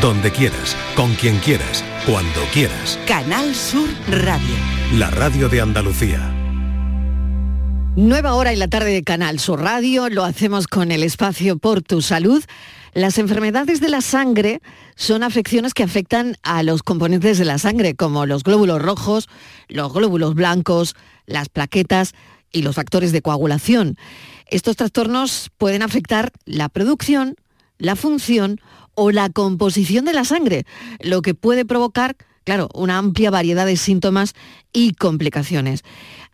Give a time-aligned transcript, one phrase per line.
[0.00, 2.98] donde quieras, con quien quieras, cuando quieras.
[3.06, 4.54] Canal Sur Radio.
[4.94, 6.32] La radio de Andalucía.
[7.96, 11.80] Nueva hora en la tarde de Canal Sur Radio, lo hacemos con el espacio Por
[11.80, 12.44] tu Salud.
[12.92, 14.60] Las enfermedades de la sangre
[14.96, 19.28] son afecciones que afectan a los componentes de la sangre, como los glóbulos rojos,
[19.68, 20.94] los glóbulos blancos,
[21.24, 22.12] las plaquetas
[22.52, 23.96] y los factores de coagulación.
[24.46, 27.36] Estos trastornos pueden afectar la producción,
[27.78, 28.60] la función
[28.96, 30.64] o la composición de la sangre,
[31.00, 34.34] lo que puede provocar, claro, una amplia variedad de síntomas
[34.72, 35.84] y complicaciones.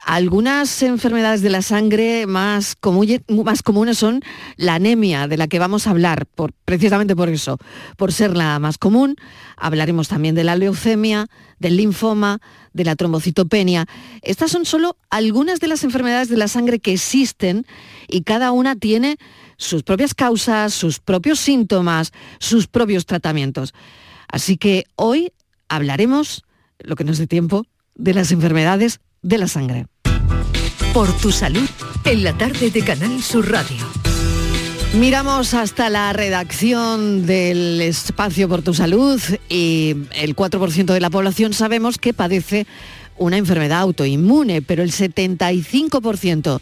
[0.05, 4.21] Algunas enfermedades de la sangre más, comunes son
[4.57, 6.27] la anemia, de la que vamos a hablar,
[6.65, 7.59] precisamente por eso,
[7.97, 9.17] por ser la más común.
[9.57, 11.29] Hablaremos también de la leucemia,
[11.61, 12.41] del linfoma,
[12.73, 13.87] de la trombocitopenia.
[14.23, 17.65] Estas son solo algunas de las enfermedades de la sangre que existen
[18.09, 19.19] y cada una tiene
[19.63, 23.73] sus propias causas, sus propios síntomas, sus propios tratamientos.
[24.29, 25.33] Así que hoy
[25.69, 26.45] hablaremos,
[26.79, 29.87] lo que nos dé tiempo, de las enfermedades de la sangre.
[30.93, 31.69] Por tu salud,
[32.05, 33.77] en la tarde de Canal Sur Radio.
[34.95, 41.55] Miramos hasta la redacción del espacio por tu salud y el 4% de la población
[41.55, 42.67] sabemos que padece
[43.17, 46.61] una enfermedad autoinmune, pero el 75%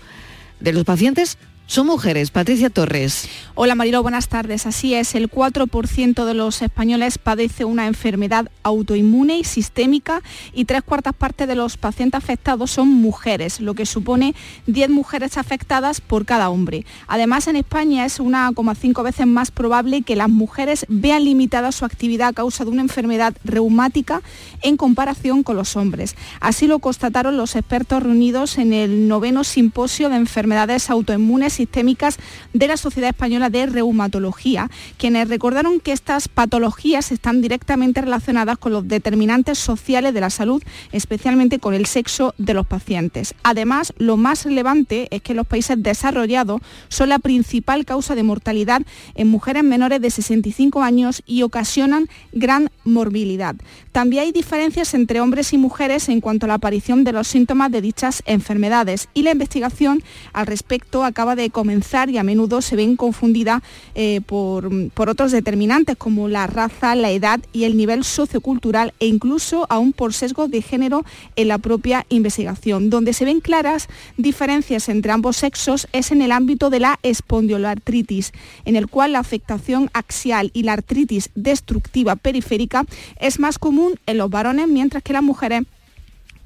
[0.60, 1.38] de los pacientes
[1.70, 2.32] son mujeres.
[2.32, 3.28] Patricia Torres.
[3.54, 4.66] Hola Marilo, buenas tardes.
[4.66, 10.20] Así es, el 4% de los españoles padece una enfermedad autoinmune y sistémica
[10.52, 14.34] y tres cuartas partes de los pacientes afectados son mujeres, lo que supone
[14.66, 16.84] 10 mujeres afectadas por cada hombre.
[17.06, 22.30] Además, en España es 1,5 veces más probable que las mujeres vean limitada su actividad
[22.30, 24.22] a causa de una enfermedad reumática
[24.62, 26.16] en comparación con los hombres.
[26.40, 32.16] Así lo constataron los expertos reunidos en el noveno simposio de enfermedades autoinmunes sistémicas
[32.54, 38.72] de la Sociedad Española de Reumatología, quienes recordaron que estas patologías están directamente relacionadas con
[38.72, 43.34] los determinantes sociales de la salud, especialmente con el sexo de los pacientes.
[43.42, 48.80] Además, lo más relevante es que los países desarrollados son la principal causa de mortalidad
[49.14, 53.54] en mujeres menores de 65 años y ocasionan gran morbilidad.
[53.92, 57.70] También hay diferencias entre hombres y mujeres en cuanto a la aparición de los síntomas
[57.70, 60.02] de dichas enfermedades y la investigación
[60.32, 63.62] al respecto acaba de comenzar y a menudo se ven confundidas
[63.94, 64.70] eh, por,
[65.08, 70.12] otros determinantes como la raza, la edad y el nivel sociocultural e incluso aún por
[70.12, 71.04] sesgos de género
[71.36, 72.90] en la propia investigación.
[72.90, 78.32] Donde se ven claras diferencias entre ambos sexos es en el ámbito de la espondiloartritis,
[78.64, 82.84] en el cual la afectación axial y la artritis destructiva periférica
[83.18, 85.62] es más común en los varones, mientras que las mujeres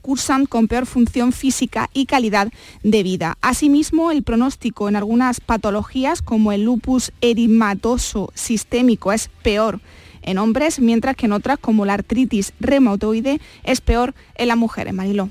[0.05, 3.39] cursan con peor función física y calidad de vida.
[3.41, 9.81] Asimismo, el pronóstico en algunas patologías como el lupus eritematoso sistémico es peor
[10.21, 14.93] en hombres, mientras que en otras como la artritis reumatoide es peor en las mujeres.
[14.93, 15.31] Mariló.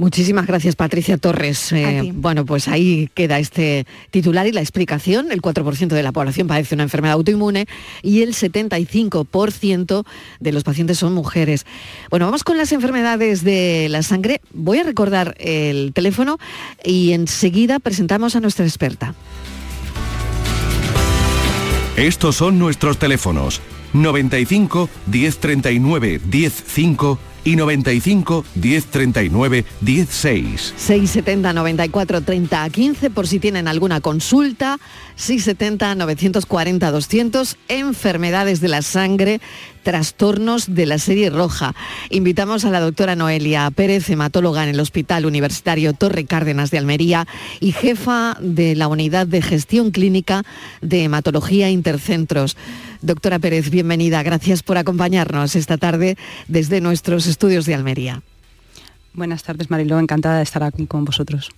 [0.00, 1.72] Muchísimas gracias, Patricia Torres.
[1.72, 5.30] Eh, bueno, pues ahí queda este titular y la explicación.
[5.30, 7.66] El 4% de la población padece una enfermedad autoinmune
[8.02, 10.06] y el 75%
[10.40, 11.66] de los pacientes son mujeres.
[12.08, 14.40] Bueno, vamos con las enfermedades de la sangre.
[14.54, 16.38] Voy a recordar el teléfono
[16.82, 19.14] y enseguida presentamos a nuestra experta.
[21.98, 23.60] Estos son nuestros teléfonos
[23.92, 30.74] 95 1039 105 y 95 1039 16.
[30.76, 34.78] 670 94 30 15 por si tienen alguna consulta.
[35.16, 39.40] 670 940 200 enfermedades de la sangre,
[39.82, 41.74] trastornos de la serie roja.
[42.08, 47.26] Invitamos a la doctora Noelia Pérez, hematóloga en el Hospital Universitario Torre Cárdenas de Almería
[47.60, 50.42] y jefa de la Unidad de Gestión Clínica
[50.80, 52.56] de Hematología Intercentros.
[53.02, 54.22] Doctora Pérez, bienvenida.
[54.22, 56.16] Gracias por acompañarnos esta tarde
[56.48, 58.22] desde nuestros estudios de Almería.
[59.14, 59.98] Buenas tardes, Mariló.
[59.98, 61.50] Encantada de estar aquí con vosotros.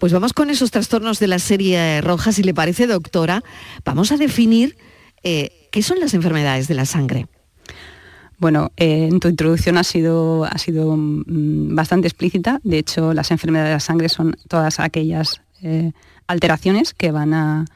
[0.00, 3.44] Pues vamos con esos trastornos de la serie roja, si le parece, doctora.
[3.84, 4.76] Vamos a definir
[5.22, 7.28] eh, qué son las enfermedades de la sangre.
[8.38, 12.58] Bueno, eh, en tu introducción ha sido, ha sido mm, bastante explícita.
[12.64, 15.92] De hecho, las enfermedades de la sangre son todas aquellas eh,
[16.26, 17.66] alteraciones que van a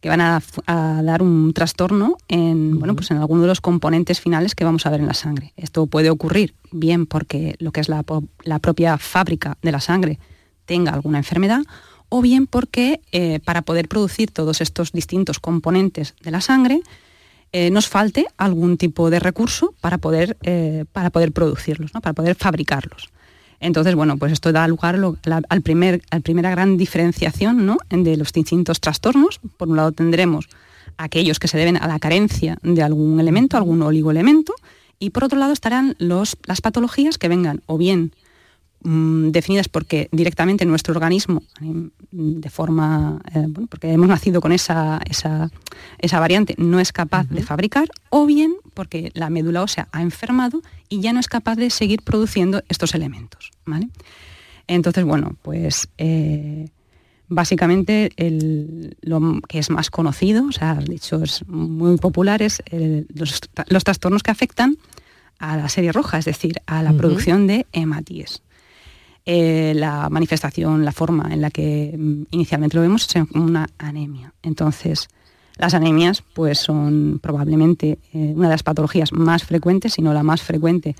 [0.00, 4.54] que van a, dar un trastorno en, bueno, pues en alguno de los componentes finales
[4.54, 5.52] que vamos a ver en la sangre.
[5.56, 8.04] Esto puede ocurrir bien porque lo que es la,
[8.44, 10.18] la propia fábrica de la sangre
[10.64, 11.62] tenga alguna enfermedad
[12.08, 16.82] o bien porque eh, para poder producir todos estos distintos componentes de la sangre
[17.52, 22.36] eh, nos falte algún tipo de recurso para poder, eh, para poder producirlos, para poder
[22.36, 23.10] fabricarlos.
[23.60, 24.98] Entonces, bueno, pues esto da lugar
[25.48, 29.40] al primer, a la primera gran diferenciación de los distintos trastornos.
[29.58, 30.48] Por un lado tendremos
[30.96, 34.54] aquellos que se deben a la carencia de algún elemento, algún oligoelemento,
[34.98, 38.12] y por otro lado estarán los, las patologías que vengan o bien
[38.82, 41.42] mm, definidas porque directamente nuestro organismo,
[42.10, 47.88] de forma, eh, porque hemos nacido con esa, esa, variante, no es capaz de fabricar,
[48.10, 52.00] o bien porque la médula ósea ha enfermado y ya no es capaz de seguir
[52.00, 53.50] produciendo estos elementos.
[53.66, 53.90] ¿vale?
[54.66, 56.70] Entonces, bueno, pues eh,
[57.28, 58.10] básicamente
[59.02, 62.62] lo que es más conocido, o sea, dichos muy populares,
[63.14, 63.42] los,
[63.84, 64.78] trastornos que afectan
[65.38, 68.42] a la serie roja, es decir, a la producción de hematíes.
[69.26, 74.32] Eh, la manifestación, la forma en la que mm, inicialmente lo vemos es una anemia.
[74.42, 75.10] Entonces,
[75.60, 80.22] las anemias pues, son probablemente eh, una de las patologías más frecuentes, si no la
[80.22, 80.96] más frecuente,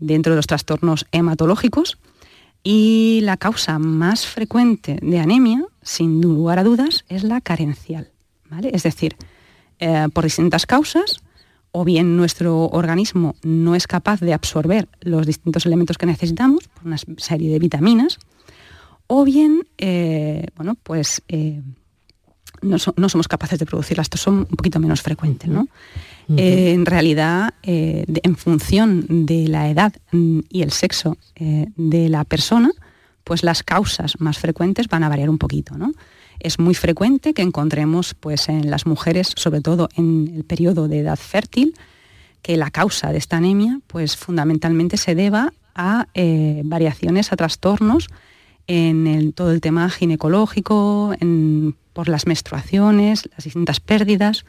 [0.00, 1.98] dentro de los trastornos hematológicos
[2.64, 8.10] y la causa más frecuente de anemia, sin lugar a dudas, es la carencial.
[8.50, 8.70] ¿vale?
[8.74, 9.16] Es decir,
[9.78, 11.20] eh, por distintas causas,
[11.70, 16.86] o bien nuestro organismo no es capaz de absorber los distintos elementos que necesitamos, por
[16.86, 18.18] una serie de vitaminas,
[19.06, 21.22] o bien, eh, bueno, pues
[22.62, 24.06] no, somos capaces de producirlas.
[24.06, 25.68] Estos son un poquito menos frecuentes, ¿no?
[26.36, 32.08] Eh, en realidad, eh, en función de la edad mm, y el sexo eh, de
[32.08, 32.70] la persona,
[33.24, 35.76] pues las causas más frecuentes van a variar un poquito.
[35.76, 35.92] ¿no?
[36.38, 41.00] Es muy frecuente que encontremos pues, en las mujeres, sobre todo en el periodo de
[41.00, 41.74] edad fértil,
[42.40, 46.06] que la causa de esta anemia pues, fundamentalmente se deba a
[46.64, 48.08] variaciones, a trastornos
[48.66, 51.14] en todo el tema ginecológico,
[51.92, 54.44] por las menstruaciones, las distintas pérdidas,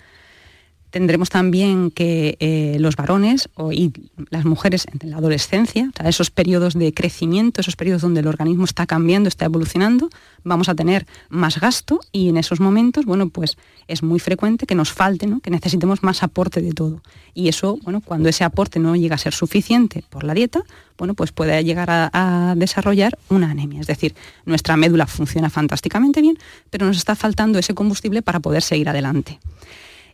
[0.94, 3.92] Tendremos también que eh, los varones y
[4.30, 8.86] las mujeres en la adolescencia, esos periodos de crecimiento, esos periodos donde el organismo está
[8.86, 10.12] cambiando, está evolucionando,
[10.44, 13.58] vamos a tener más gasto y en esos momentos, bueno, pues
[13.88, 17.02] es muy frecuente que nos falte, que necesitemos más aporte de todo.
[17.34, 20.62] Y eso, bueno, cuando ese aporte no llega a ser suficiente por la dieta,
[21.00, 23.82] bueno, pues puede llegar a desarrollar una anemia.
[23.82, 24.14] Es decir,
[24.46, 26.38] nuestra médula funciona fantásticamente bien,
[26.70, 29.40] pero nos está faltando ese combustible para poder seguir adelante.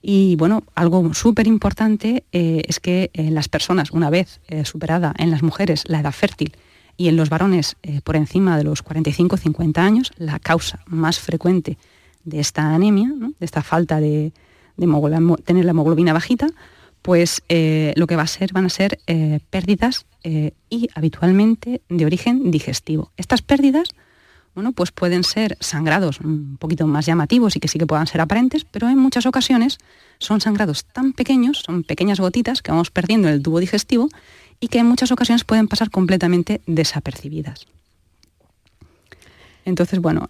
[0.01, 5.13] Y bueno, algo súper importante eh, es que en las personas, una vez eh, superada
[5.17, 6.55] en las mujeres la edad fértil
[6.95, 11.77] y en los varones eh, por encima de los 45-50 años, la causa más frecuente
[12.23, 14.31] de esta anemia, de esta falta de,
[15.45, 16.47] tener la hemoglobina bajita,
[17.01, 18.99] pues lo que va a ser van a ser
[19.49, 23.11] pérdidas y habitualmente de origen digestivo.
[23.17, 23.89] Estas pérdidas
[24.55, 28.21] bueno, pues pueden ser sangrados un poquito más llamativos y que sí que puedan ser
[28.21, 29.77] aparentes, pero en muchas ocasiones
[30.19, 34.09] son sangrados tan pequeños, son pequeñas gotitas que vamos perdiendo en el tubo digestivo
[34.59, 37.67] y que en muchas ocasiones pueden pasar completamente desapercibidas.
[39.65, 40.27] Entonces, bueno,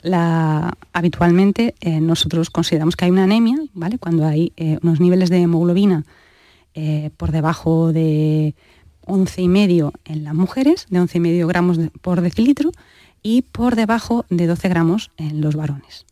[0.92, 3.98] habitualmente eh, nosotros consideramos que hay una anemia, ¿vale?
[3.98, 6.04] Cuando hay eh, unos niveles de hemoglobina
[6.74, 8.54] eh, por debajo de
[9.06, 12.72] 11,5 en las mujeres, de 11,5 gramos por decilitro,
[13.21, 16.06] y por debajo de 12 gramos en los varones.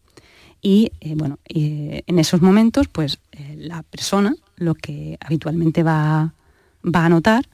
[0.62, 6.34] Y eh, bueno, eh, en esos momentos, pues eh, la persona lo que habitualmente va,
[6.84, 7.48] va a notar,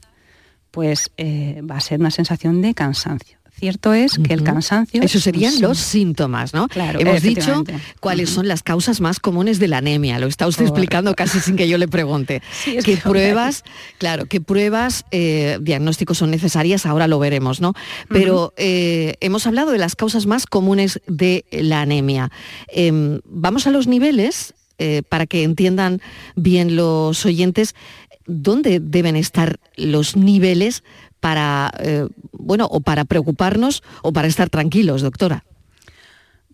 [0.70, 3.38] pues va a ser una sensación de cansancio.
[3.56, 5.00] Cierto es que el cansancio...
[5.00, 6.66] Eso serían los síntomas, ¿no?
[6.66, 7.64] Claro, Hemos dicho
[8.00, 10.18] cuáles son las causas más comunes de la anemia.
[10.18, 12.42] Lo está usted explicando casi sin que yo le pregunte.
[12.84, 13.62] ¿Qué pruebas,
[13.98, 16.84] claro, qué pruebas eh, diagnósticos son necesarias?
[16.84, 17.74] Ahora lo veremos, ¿no?
[18.08, 22.32] Pero eh, hemos hablado de las causas más comunes de la anemia.
[22.68, 26.00] Em, vamos a los niveles eh, para que entiendan
[26.34, 27.76] bien los oyentes
[28.26, 30.82] dónde deben estar los niveles
[31.20, 35.44] para, eh, bueno, o para preocuparnos o para estar tranquilos, doctora.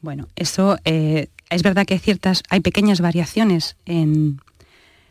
[0.01, 4.41] Bueno, eso eh, es verdad que hay ciertas, hay pequeñas variaciones en,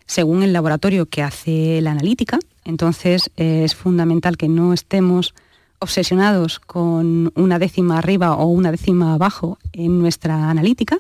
[0.05, 5.33] según el laboratorio que hace la analítica, entonces eh, es fundamental que no estemos
[5.79, 10.99] obsesionados con una décima arriba o una décima abajo en nuestra analítica,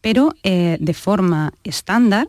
[0.00, 2.26] pero de forma estándar,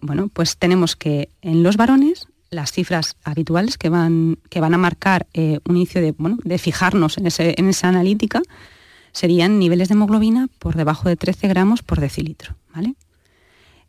[0.00, 4.78] bueno, pues tenemos que en los varones las cifras habituales que van, que van a
[4.78, 8.42] marcar eh, un inicio de, bueno, de fijarnos en, esa analítica
[9.12, 12.56] serían niveles de hemoglobina por debajo de 13 gramos por decilitro.
[12.74, 12.94] ¿vale?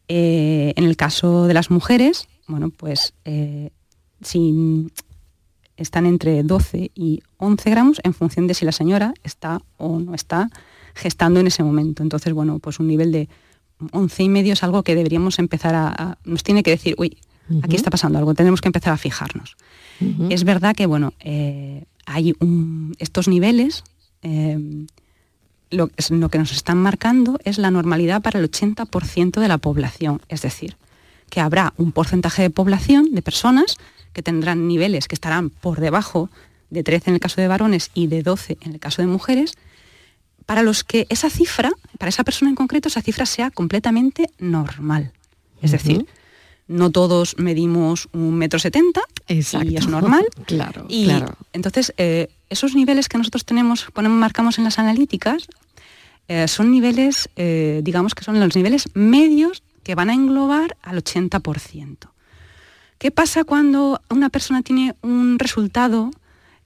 [0.07, 3.71] Eh, en el caso de las mujeres, bueno, pues eh,
[4.21, 4.88] si
[5.77, 10.13] están entre 12 y 11 gramos en función de si la señora está o no
[10.13, 10.50] está
[10.93, 12.03] gestando en ese momento.
[12.03, 13.29] Entonces, bueno, pues un nivel de
[13.92, 17.18] 11 y medio es algo que deberíamos empezar a nos tiene que decir, uy,
[17.64, 19.58] Aquí está pasando algo, tenemos que empezar a fijarnos.
[20.30, 22.34] Es verdad que, bueno, eh, hay
[22.98, 23.84] estos niveles,
[24.24, 24.58] eh,
[25.70, 30.20] lo, lo que nos están marcando es la normalidad para el 80% de la población,
[30.28, 30.76] es decir,
[31.30, 33.78] que habrá un porcentaje de población, de personas,
[34.12, 36.30] que tendrán niveles que estarán por debajo
[36.72, 39.54] de 13 en el caso de varones y de 12 en el caso de mujeres,
[40.45, 45.13] para los que esa cifra, para esa persona en concreto, esa cifra sea completamente normal.
[45.62, 46.07] Es decir,
[46.67, 50.25] no todos medimos un metro setenta y es normal.
[50.45, 51.36] claro, y claro.
[51.53, 55.48] entonces eh, esos niveles que nosotros tenemos, ponemos, marcamos en las analíticas,
[56.27, 61.03] eh, son niveles, eh, digamos que son los niveles medios que van a englobar al
[61.03, 62.10] 80%.
[62.98, 66.12] ¿Qué pasa cuando una persona tiene un resultado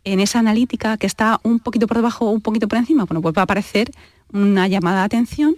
[0.05, 3.05] en esa analítica que está un poquito por debajo o un poquito por encima?
[3.05, 3.91] Bueno, pues va a aparecer
[4.31, 5.57] una llamada de atención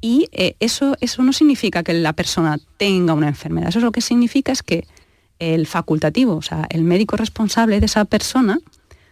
[0.00, 3.68] y eh, eso, eso no significa que la persona tenga una enfermedad.
[3.68, 4.86] Eso lo que significa es que
[5.38, 8.58] el facultativo, o sea, el médico responsable de esa persona,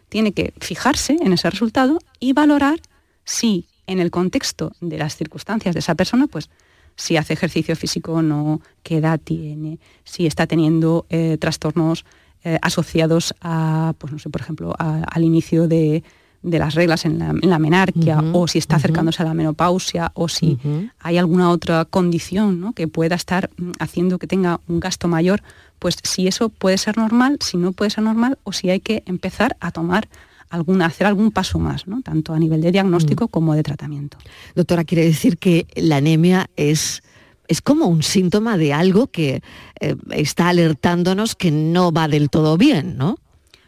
[0.08, 2.80] tiene que fijarse en ese resultado y valorar
[3.24, 6.50] si en el contexto de las circunstancias de esa persona, pues
[6.96, 12.04] si hace ejercicio físico o no, qué edad tiene, si está teniendo eh, trastornos
[12.44, 16.02] eh, asociados a, pues no sé, por ejemplo, al inicio de,
[16.42, 20.58] las reglas en la, menarquia, o si está acercándose a la menopausia, o si
[21.00, 25.42] hay alguna otra condición que pueda estar mm, haciendo que tenga un gasto mayor,
[25.78, 29.02] pues si eso puede ser normal, si no puede ser normal, o si hay que
[29.06, 30.08] empezar a tomar
[30.50, 32.02] alguna, hacer algún paso más, ¿no?
[32.02, 33.28] tanto a nivel de diagnóstico mm.
[33.28, 34.18] como de tratamiento.
[34.54, 37.02] Doctora, quiere decir que la anemia es,
[37.50, 39.42] es como un síntoma de algo que
[39.80, 43.18] eh, está alertándonos que no va del todo bien, ¿no?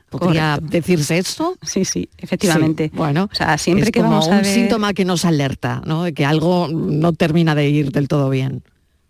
[0.08, 1.56] ¿Podría decirse esto?
[1.62, 2.92] Sí, sí, efectivamente.
[2.94, 4.46] bueno, o sea, siempre es que como vamos a un ver...
[4.46, 6.04] síntoma que nos alerta, ¿no?
[6.04, 8.62] De que algo no termina de ir del todo bien.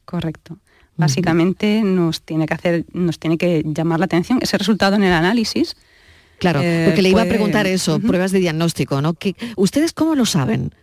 [0.07, 0.57] Correcto.
[0.97, 5.13] Básicamente nos tiene que hacer, nos tiene que llamar la atención ese resultado en el
[5.13, 5.77] análisis,
[6.39, 9.15] Claro, Eh, porque le iba a preguntar eso, pruebas de diagnóstico, ¿no?
[9.57, 10.75] ¿Ustedes cómo lo saben?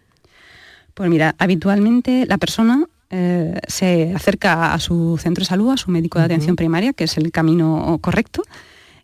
[0.93, 5.91] Pues mira, habitualmente la persona eh, se acerca a su centro de salud, a su
[5.91, 8.43] médico de atención primaria, que es el camino correcto,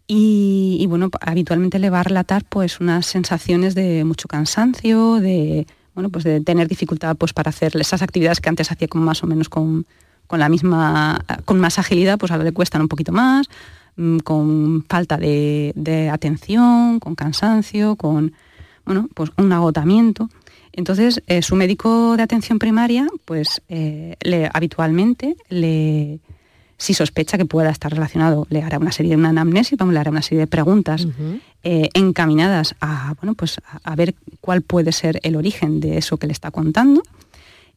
[0.08, 5.66] y, y, bueno, habitualmente le va a relatar pues unas sensaciones de mucho cansancio, de
[5.96, 9.24] bueno, pues de tener dificultad pues para hacer esas actividades que antes hacía como más
[9.24, 9.86] o menos con,
[10.28, 13.48] con la misma, con más agilidad, pues ahora le cuestan un poquito más,
[13.96, 18.34] mm, con falta de, de atención, con cansancio, con
[18.86, 20.30] bueno, pues un agotamiento.
[20.76, 26.20] Entonces, eh, su médico de atención primaria, pues eh, le, habitualmente, le,
[26.78, 30.00] si sospecha que pueda estar relacionado, le hará una serie de una anamnesis, vamos, le
[30.02, 31.08] hará una serie de preguntas
[31.64, 36.18] eh, encaminadas a, bueno, pues a, a ver cuál puede ser el origen de eso
[36.18, 37.02] que le está contando.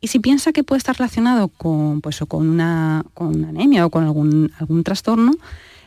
[0.01, 3.87] Y si piensa que puede estar relacionado con, pues, o con, una, con una anemia
[3.87, 5.33] o con algún, algún trastorno,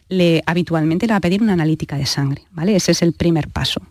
[0.09, 2.43] le, habitualmente le va a pedir una analítica de sangre.
[2.51, 2.75] ¿vale?
[2.75, 3.81] Ese es el primer paso.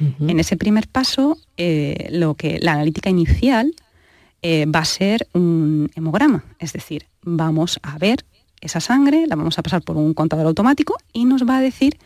[0.00, 3.74] En ese primer paso, eh, lo que, la analítica inicial
[4.42, 8.24] eh, va a ser un hemograma, es decir, vamos a ver
[8.60, 11.98] esa sangre, la vamos a pasar por un contador automático y nos va a decir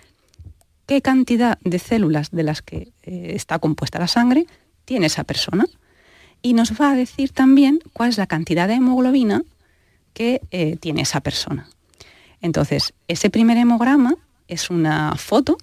[0.87, 4.47] qué cantidad de células de las que eh, está compuesta la sangre
[4.85, 5.67] tiene esa persona.
[6.43, 9.43] Y nos va a decir también cuál es la cantidad de hemoglobina
[10.13, 10.41] que
[10.81, 11.69] tiene esa persona.
[12.41, 14.15] Entonces, ese primer hemograma
[14.49, 15.59] es una foto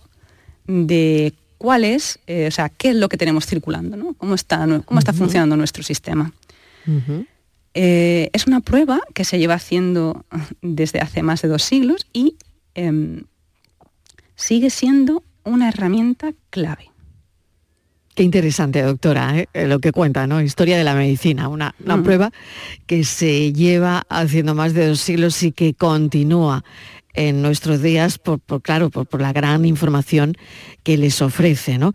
[0.68, 4.16] de cuál es, eh, o sea, qué es lo que tenemos circulando, ¿no?
[4.16, 6.34] cómo está, cómo está funcionando nuestro sistema.
[7.74, 10.26] Eh, es una prueba que se lleva haciendo
[10.62, 12.36] desde hace más de dos siglos y
[12.76, 13.24] em,
[14.36, 16.92] sigue siendo una herramienta clave.
[18.14, 19.48] Qué interesante, doctora, ¿eh?
[19.66, 20.42] Lo que cuenta, ¿no?
[20.42, 22.34] Historia de la medicina, una, una prueba
[22.88, 26.66] que se lleva haciendo más de dos siglos y que continúa
[27.14, 30.36] en nuestros días, por, por- claro, por, por la gran información
[30.84, 31.94] que les ofrece, ¿no?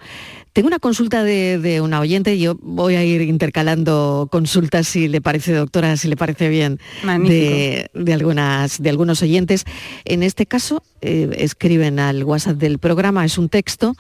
[0.54, 5.20] Tengo una consulta de, de una oyente, yo voy a ir intercalando consultas si le
[5.20, 6.80] parece, doctora, si le parece bien,
[7.28, 9.64] de, de algunas, de algunos oyentes.
[10.04, 13.94] En este caso, eh, escriben al WhatsApp del programa, es un texto.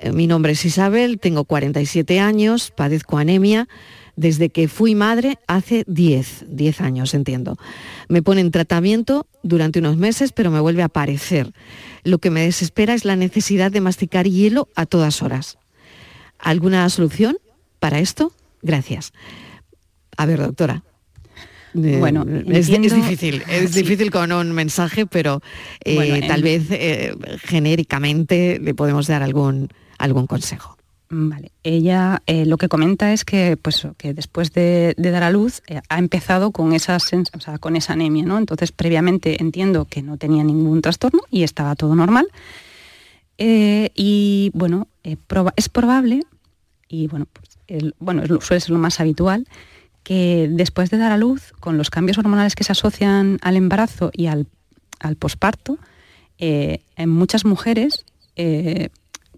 [0.00, 3.68] Eh, mi nombre es Isabel, tengo 47 años, padezco anemia
[4.16, 7.56] desde que fui madre hace 10, 10 años, entiendo.
[8.08, 11.52] Me pone en tratamiento durante unos meses, pero me vuelve a aparecer.
[12.04, 15.58] Lo que me desespera es la necesidad de masticar hielo a todas horas.
[16.38, 17.36] ¿Alguna solución
[17.80, 18.32] para esto?
[18.62, 19.12] Gracias.
[20.16, 20.82] A ver, doctora.
[21.74, 23.82] Eh, Bueno, es, difícil, es Sí.
[23.82, 25.40] difícil con un mensaje, pero
[25.84, 27.14] eh, Bueno, en- tal vez eh,
[27.44, 30.76] genéricamente le podemos dar algún, algún consejo.
[31.12, 31.52] Mm, Vale.
[31.62, 35.80] Ella eh, lo que comenta es que, pues, que después de, dar a luz eh,
[35.88, 38.38] ha empezado con, sens- o sea, con esa anemia, ¿no?
[38.38, 42.26] Entonces, previamente entiendo que no tenía ningún trastorno y estaba todo normal.
[43.36, 46.22] Eh, y bueno, es probable,
[46.88, 49.46] y bueno, pues, bueno, suele ser lo más habitual,
[50.04, 54.10] que después de dar a luz, con los cambios hormonales que se asocian al embarazo
[54.14, 54.46] y al,
[55.18, 55.78] posparto,
[56.38, 58.04] eh, en muchas mujeres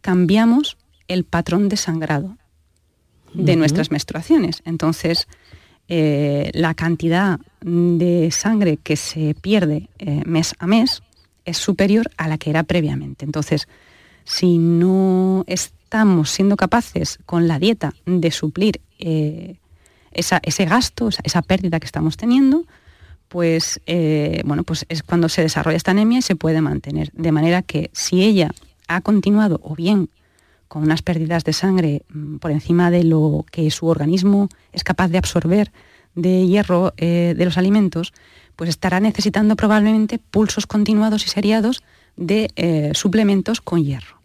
[0.02, 0.76] cambiamos
[1.08, 2.36] el patrón de sangrado
[3.32, 4.62] de nuestras menstruaciones.
[4.64, 5.26] Entonces,
[5.88, 9.88] eh, la cantidad de sangre que se pierde
[10.24, 11.02] mes a mes
[11.44, 13.24] es superior a la que era previamente.
[13.24, 13.66] Entonces,
[14.24, 21.86] si no estamos siendo capaces con la dieta de suplir ese gasto, esa, pérdida que
[21.86, 22.64] estamos teniendo,
[23.28, 27.10] pues, eh, bueno, pues es cuando se desarrolla esta anemia y se puede mantener.
[27.12, 28.52] De manera que si ella
[28.86, 30.08] ha continuado o bien
[30.74, 35.06] con unas pérdidas de sangre mm, por encima de lo que su organismo es capaz
[35.06, 35.70] de absorber
[36.16, 38.12] de hierro eh, de los alimentos,
[38.56, 41.84] pues estará necesitando probablemente pulsos continuados y seriados
[42.16, 44.18] de eh, suplementos con hierro.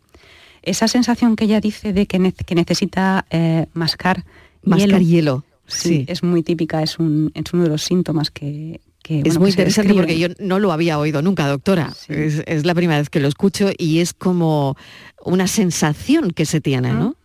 [0.63, 3.27] Esa sensación que ella dice de que, necesita
[3.73, 4.25] mascar,
[4.63, 8.81] mascar hielo Sí, es muy típica, es, un, uno de los síntomas que...
[9.09, 11.91] es muy interesante porque yo no lo había oído nunca, doctora.
[12.07, 14.77] Es, la primera vez que lo escucho y es como
[15.25, 17.15] una sensación que se tiene, ¿no?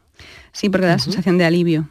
[0.52, 1.86] Sí, porque da sensación de alivio.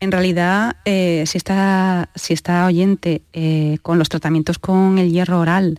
[0.00, 5.38] En realidad, eh, si, está, si está oyente eh, con los tratamientos con el hierro
[5.38, 5.78] oral,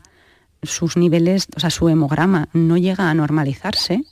[0.63, 4.03] sus niveles, o sea, su hemograma no llega a normalizarse,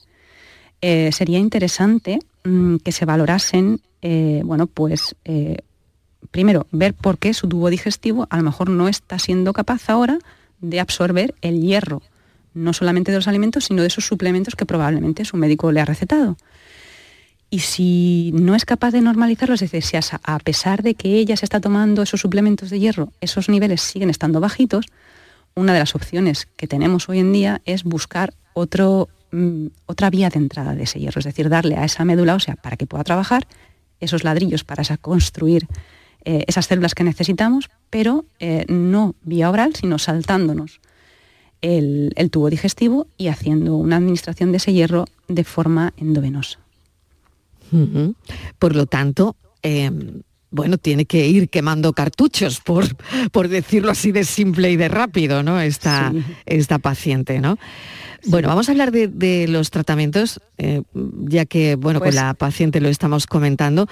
[0.82, 3.80] eh, sería interesante mm, que se valorasen,
[4.44, 5.15] bueno, pues
[6.34, 10.18] primero, ver por qué su tubo digestivo a lo mejor no está siendo capaz ahora
[10.62, 12.02] de absorber el hierro,
[12.56, 15.86] no solamente de los alimentos, sino de esos suplementos que probablemente su médico le ha
[15.86, 16.36] recetado.
[17.52, 21.38] Y si no es capaz de normalizarlo, es decir, si a pesar de que ella
[21.38, 24.88] se está tomando esos suplementos de hierro, esos niveles siguen estando bajitos,
[25.54, 30.32] una de las opciones que tenemos hoy en día es buscar otro, mm, otra vía
[30.32, 33.04] de entrada de ese hierro, es decir, darle a esa médula ósea para que pueda
[33.04, 33.46] trabajar,
[34.00, 35.68] esos ladrillos para construir
[36.25, 40.80] eh, esas células que necesitamos, pero eh, no vía oral, sino saltándonos
[41.62, 46.60] el, tubo digestivo y haciendo una administración de ese hierro de forma endovenosa.
[48.60, 50.21] Por lo tanto, em,
[50.52, 52.86] bueno, tiene que ir quemando cartuchos, por,
[53.32, 55.60] por decirlo así de simple y de rápido, ¿no?
[55.60, 56.13] Esta,
[56.45, 57.58] esta paciente, ¿no?
[58.28, 62.80] Bueno, vamos a hablar de, los tratamientos, eh, ya que, bueno, con pues la paciente
[62.80, 63.88] lo estamos comentando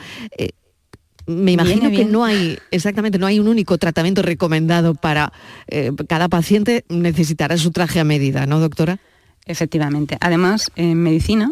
[1.26, 5.32] me imagino que no hay, exactamente, no hay un único tratamiento recomendado para
[5.68, 9.00] eh, cada paciente necesitará su traje a medida, ¿no, doctora?
[9.46, 10.18] Efectivamente.
[10.20, 11.52] Además, en medicina,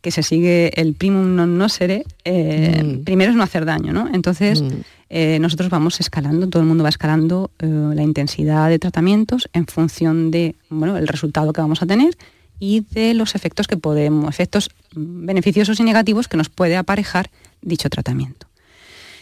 [0.00, 3.04] que se sigue el primum non nocere, eh, mm.
[3.04, 4.06] primero es no hacer daño, ¿no?
[4.12, 4.68] Entonces, mm.
[5.10, 10.30] eh, nosotros vamos escalando, todo el mundo va escalando la intensidad de tratamientos en función
[10.30, 12.16] de, bueno, el resultado que vamos a tener
[12.58, 17.90] y de los efectos que podemos, efectos beneficiosos y negativos que nos puede aparejar dicho
[17.90, 18.46] tratamiento.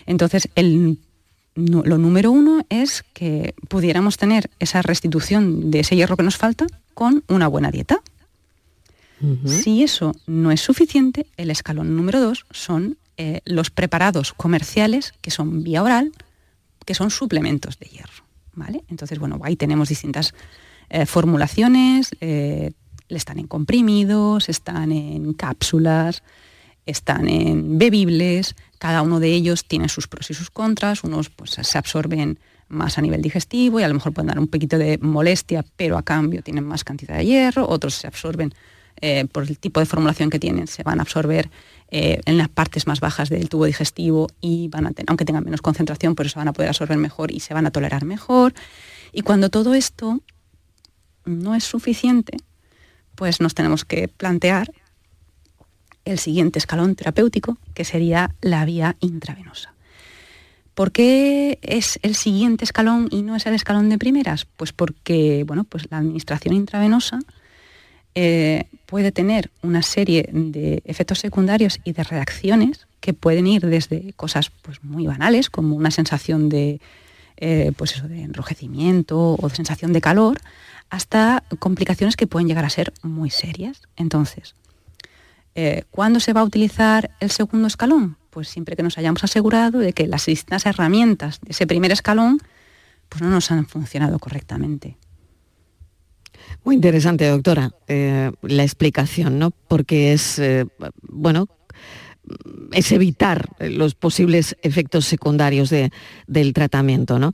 [0.07, 0.49] Entonces,
[1.55, 6.67] lo número uno es que pudiéramos tener esa restitución de ese hierro que nos falta
[6.95, 8.01] con una buena dieta.
[9.47, 15.31] Si eso no es suficiente, el escalón número dos son eh, los preparados comerciales que
[15.31, 16.13] son vía oral,
[16.85, 18.25] que son suplementos de hierro.
[18.55, 18.85] ¿vale?
[18.89, 20.35] Entonces, bueno, ahí tenemos distintas
[20.91, 22.73] eh, formulaciones, eh,
[23.09, 26.23] están en comprimidos, están en cápsulas,
[26.87, 31.53] están en bebibles, cada uno de ellos tiene sus pros y sus contras, unos pues,
[31.53, 34.99] se absorben más a nivel digestivo y a lo mejor pueden dar un poquito de
[34.99, 38.53] molestia, pero a cambio tienen más cantidad de hierro, otros se absorben
[39.01, 41.49] eh, por el tipo de formulación que tienen, se van a absorber
[41.91, 45.45] eh, en las partes más bajas del tubo digestivo y van a tener, aunque tengan
[45.45, 48.53] menos concentración, por eso van a poder absorber mejor y se van a tolerar mejor.
[49.15, 50.21] Y cuando todo esto
[51.25, 52.37] no es suficiente,
[53.15, 54.71] pues nos tenemos que plantear
[56.05, 59.75] el siguiente escalón terapéutico, que sería la vía intravenosa.
[60.75, 64.45] ¿Por qué es el siguiente escalón y no es el escalón de primeras?
[64.45, 67.21] Pues porque bueno, pues la administración intravenosa
[68.17, 74.13] eh, puede tener una serie de efectos secundarios y de reacciones que pueden ir desde
[74.15, 76.81] cosas pues, muy banales, como una sensación de,
[77.37, 80.41] eh, pues eso, de enrojecimiento o sensación de calor,
[80.91, 83.83] hasta complicaciones que pueden llegar a ser muy serias.
[83.97, 84.55] Entonces,
[85.55, 88.17] eh, ¿Cuándo se va a utilizar el segundo escalón?
[88.31, 92.41] Pues siempre que nos hayamos asegurado de que las distintas herramientas de ese primer escalón
[93.09, 94.97] pues no nos han funcionado correctamente.
[96.65, 99.51] Muy interesante, doctora, eh, la explicación, ¿no?
[99.51, 100.67] Porque es, eh,
[101.03, 101.49] bueno,
[102.73, 105.73] es evitar los posibles efectos secundarios
[106.27, 107.33] del tratamiento, ¿no?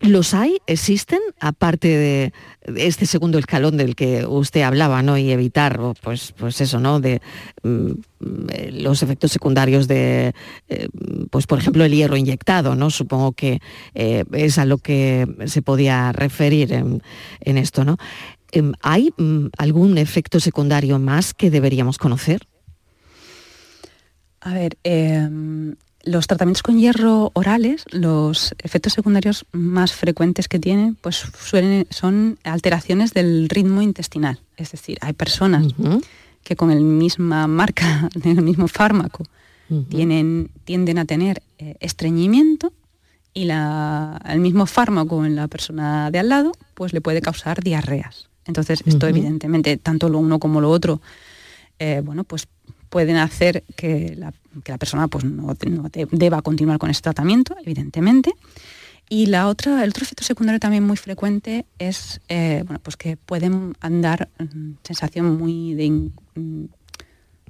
[0.00, 0.58] ¿Los hay?
[0.66, 1.20] ¿Existen?
[1.40, 2.32] Aparte de
[2.76, 5.16] este segundo escalón del que usted hablaba, ¿no?
[5.16, 7.00] Y evitar, pues, pues eso, ¿no?
[7.00, 7.22] De
[7.62, 7.92] mm,
[8.72, 10.34] los efectos secundarios de,
[10.68, 10.88] eh,
[11.30, 12.90] pues por ejemplo, el hierro inyectado, ¿no?
[12.90, 13.60] Supongo que
[13.94, 17.00] eh, es a lo que se podía referir en,
[17.40, 17.96] esto, ¿no?
[18.52, 22.46] Em, ¿Hay mm, algún efecto secundario más que deberíamos conocer?
[24.40, 25.74] A ver, em,
[26.06, 32.38] los tratamientos con hierro orales, los efectos secundarios más frecuentes que tienen, pues suelen, son
[32.44, 34.40] alteraciones del ritmo intestinal.
[34.56, 35.66] Es decir, hay personas
[36.44, 39.24] que con el misma marca, el mismo fármaco,
[39.88, 42.72] tienen, tienden a tener eh, estreñimiento
[43.34, 48.30] y el mismo fármaco en la persona de al lado, pues le puede causar diarreas.
[48.46, 51.00] Entonces, esto evidentemente, tanto lo uno como lo otro,
[51.80, 52.46] eh, bueno, pues
[52.96, 54.32] pueden hacer que la
[54.64, 55.54] que la persona pues, no,
[56.12, 58.32] deba continuar con ese tratamiento, evidentemente.
[59.06, 63.18] Y la otra, el otro efecto secundario también muy frecuente es eh, bueno, pues que
[63.18, 66.64] pueden andar mm, sensación muy de, mm,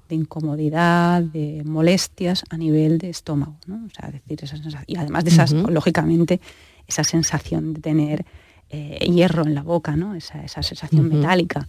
[0.09, 3.57] de, incomodidad, de molestias a nivel de estómago.
[3.69, 3.87] ¿no?
[3.87, 6.41] O sea, decir, esa sensación, y además de esas, lógicamente,
[6.89, 8.27] esa sensación de tener
[8.71, 10.17] eh, hierro en la boca, ¿no?
[10.17, 11.69] esa, esa sensación metálica,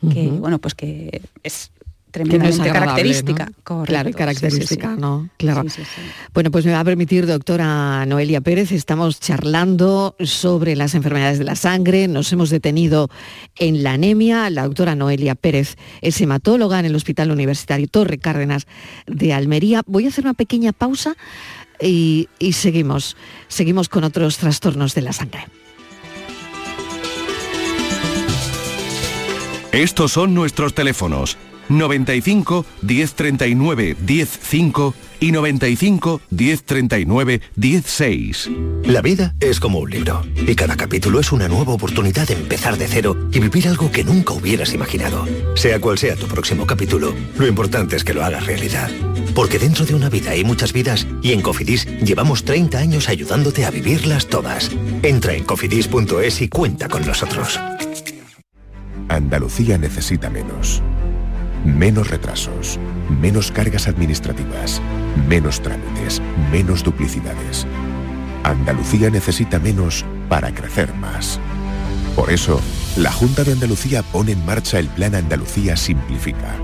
[0.00, 1.72] que, bueno, pues que es
[2.24, 3.50] tremendamente característica.
[3.84, 5.28] claro, característica, ¿no?
[5.36, 5.64] Claro.
[6.34, 11.44] bueno, pues me va a permitir, doctora Noelia Pérez, estamos charlando sobre las enfermedades de
[11.44, 13.08] la sangre, nos hemos detenido
[13.56, 14.50] en la anemia.
[14.50, 18.66] La doctora Noelia Pérez es hematóloga en el Hospital Universitario Torre Cárdenas
[19.06, 19.82] de Almería.
[19.86, 21.16] Voy a hacer una pequeña pausa
[21.80, 23.16] y, y seguimos,
[23.48, 25.46] seguimos con otros trastornos de la sangre.
[29.72, 31.36] Estos son nuestros teléfonos
[31.68, 38.50] 95 1039 105 y 95 1039 16.
[38.84, 42.76] La vida es como un libro y cada capítulo es una nueva oportunidad de empezar
[42.76, 45.26] de cero y vivir algo que nunca hubieras imaginado.
[45.54, 48.90] Sea cual sea tu próximo capítulo, lo importante es que lo hagas realidad.
[49.34, 53.64] Porque dentro de una vida hay muchas vidas y en Cofidis llevamos 30 años ayudándote
[53.64, 54.70] a vivirlas todas.
[55.02, 57.58] Entra en cofidis.es y cuenta con nosotros.
[59.08, 60.82] Andalucía necesita menos
[61.64, 62.78] Menos retrasos,
[63.20, 64.80] menos cargas administrativas,
[65.28, 67.66] menos trámites, menos duplicidades.
[68.44, 71.40] Andalucía necesita menos para crecer más.
[72.14, 72.60] Por eso,
[72.96, 76.56] la Junta de Andalucía pone en marcha el Plan Andalucía Simplifica,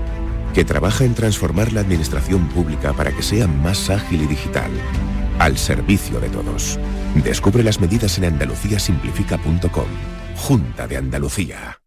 [0.53, 4.71] que trabaja en transformar la administración pública para que sea más ágil y digital,
[5.39, 6.79] al servicio de todos.
[7.15, 9.87] Descubre las medidas en andaluciasimplifica.com.
[10.35, 11.84] Junta de Andalucía.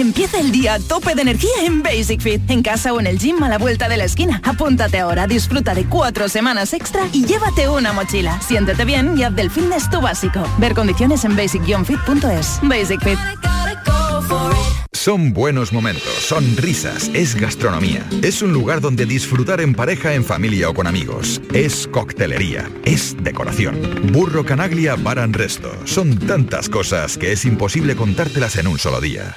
[0.00, 3.18] Empieza el día a tope de energía en Basic Fit, en casa o en el
[3.18, 4.40] gym a la vuelta de la esquina.
[4.44, 8.40] Apúntate ahora, disfruta de cuatro semanas extra y llévate una mochila.
[8.40, 10.42] Siéntete bien y haz del fitness tu básico.
[10.56, 12.60] Ver condiciones en basic-fit.es.
[12.62, 13.18] Basic Fit.
[14.92, 18.06] Son buenos momentos, son risas, es gastronomía.
[18.22, 21.42] Es un lugar donde disfrutar en pareja, en familia o con amigos.
[21.52, 23.78] Es coctelería, es decoración.
[24.12, 25.70] Burro Canaglia Baran Resto.
[25.84, 29.36] Son tantas cosas que es imposible contártelas en un solo día.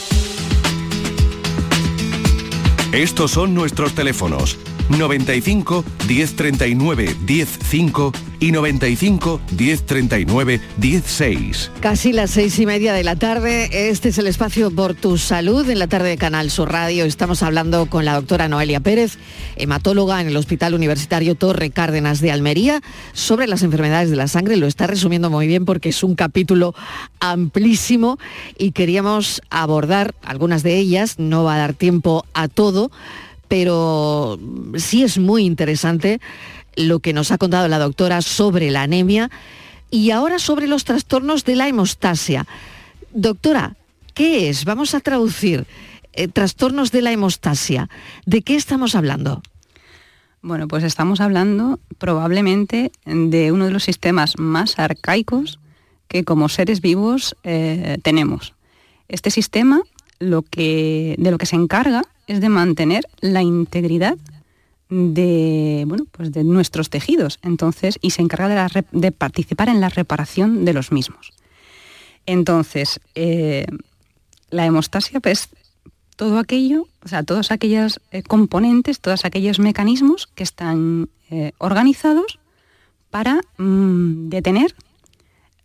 [2.93, 4.57] Estos son nuestros teléfonos
[4.89, 11.71] 95 1039 105 y 95 1039 16.
[11.79, 13.89] Casi las seis y media de la tarde.
[13.89, 17.05] Este es el espacio por tu salud en la tarde de Canal Sur Radio.
[17.05, 19.17] Estamos hablando con la doctora Noelia Pérez,
[19.55, 22.81] hematóloga en el Hospital Universitario Torre Cárdenas de Almería,
[23.13, 24.57] sobre las enfermedades de la sangre.
[24.57, 26.73] Lo está resumiendo muy bien porque es un capítulo
[27.19, 28.17] amplísimo
[28.57, 31.19] y queríamos abordar algunas de ellas.
[31.19, 32.80] No va a dar tiempo a todo
[33.47, 34.39] pero
[34.75, 36.21] sí es muy interesante
[36.75, 39.29] lo que nos ha contado la doctora sobre la anemia
[39.89, 42.47] y ahora sobre los trastornos de la hemostasia.
[43.13, 43.75] Doctora,
[44.13, 44.63] ¿qué es?
[44.63, 45.67] Vamos a traducir
[46.13, 47.89] eh, trastornos de la hemostasia.
[48.25, 49.41] ¿De qué estamos hablando?
[50.41, 55.59] Bueno, pues estamos hablando probablemente de uno de los sistemas más arcaicos
[56.07, 58.53] que como seres vivos eh, tenemos.
[59.07, 59.81] Este sistema
[60.19, 64.17] lo que, de lo que se encarga es de mantener la integridad
[64.89, 70.63] de, bueno, pues de nuestros tejidos entonces, y se encarga de, participar en la reparación
[70.63, 71.33] de los mismos.
[72.25, 73.65] Entonces, eh,
[74.49, 75.49] la hemostasia pues,
[76.15, 82.39] todo aquello, o sea, todos aquellos eh, componentes, todos aquellos mecanismos que están eh, organizados
[83.09, 84.73] para mm, detener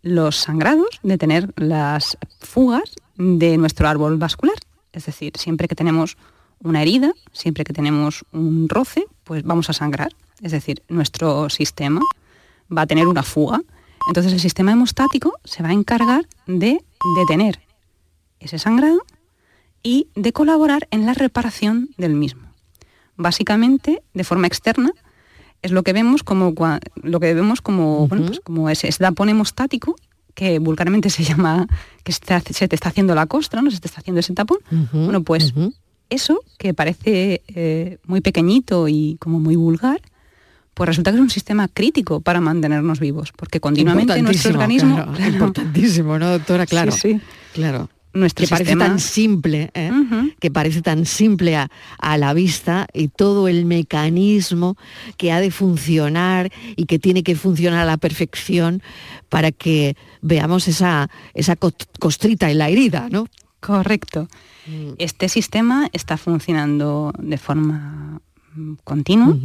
[0.01, 4.57] los sangrados, detener las fugas de nuestro árbol vascular.
[4.91, 6.17] Es decir, siempre que tenemos
[6.63, 10.13] una herida, siempre que tenemos un roce, pues vamos a sangrar.
[10.41, 12.01] Es decir, nuestro sistema
[12.75, 13.61] va a tener una fuga.
[14.07, 16.83] Entonces el sistema hemostático se va a encargar de
[17.17, 17.59] detener
[18.39, 19.03] ese sangrado
[19.83, 22.41] y de colaborar en la reparación del mismo.
[23.15, 24.91] Básicamente, de forma externa,
[25.61, 26.53] es lo que vemos como,
[26.95, 29.95] lo que vemos como, pues como ese, tapón hemostático
[30.35, 31.67] que vulgarmente se llama
[32.03, 33.71] que se te está haciendo la costra, ¿no?
[33.71, 34.59] Se te está haciendo ese tapón.
[34.91, 35.53] bueno, pues
[36.09, 40.01] eso, que parece eh, muy pequeñito y como muy vulgar,
[40.73, 45.05] pues resulta que es un sistema crítico para mantenernos vivos, porque continuamente nuestro organismo...
[45.19, 46.65] importantísimo, ¿no, doctora?
[46.65, 47.19] Claro, sí,
[47.53, 47.89] claro
[48.35, 49.91] que parece tan simple, ¿eh?
[50.39, 54.77] que parece tan simple a, la vista y todo el mecanismo
[55.17, 58.81] que ha de funcionar y que tiene que funcionar a la perfección
[59.29, 63.27] para que veamos esa, esa costrita en la herida, ¿no?
[63.59, 64.27] Correcto.
[64.67, 64.93] Mm.
[64.97, 68.21] Este sistema está funcionando de forma
[68.83, 69.35] continua.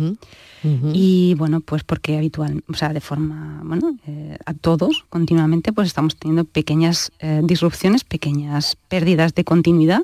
[0.93, 5.89] Y bueno, pues porque habitual, o sea, de forma, bueno, eh, a todos continuamente pues
[5.89, 10.03] estamos teniendo pequeñas eh, disrupciones, pequeñas pérdidas de continuidad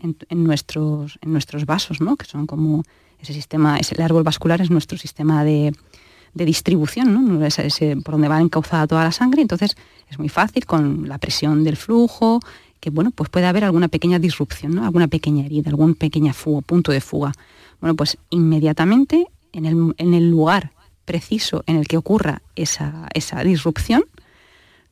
[0.00, 2.16] en, nuestros, en nuestros vasos, ¿no?
[2.16, 2.82] que son como
[3.20, 5.72] ese sistema, ese, el árbol vascular es nuestro sistema de,
[6.34, 7.44] distribución, ¿no?
[7.44, 9.76] ese, por donde va encauzada toda la sangre, entonces
[10.08, 12.40] es muy fácil con la presión del flujo,
[12.82, 14.84] que bueno, pues puede haber alguna pequeña disrupción, ¿no?
[14.84, 17.32] alguna pequeña herida, algún pequeña fuga, punto de fuga.
[17.80, 19.66] Bueno, pues inmediatamente en
[19.96, 20.72] el, lugar
[21.04, 23.08] preciso en el que ocurra esa,
[23.44, 24.02] disrupción,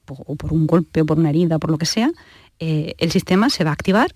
[0.07, 2.13] o por un golpe o por una herida, por lo que sea,
[2.61, 4.13] eh, el sistema se va a activar.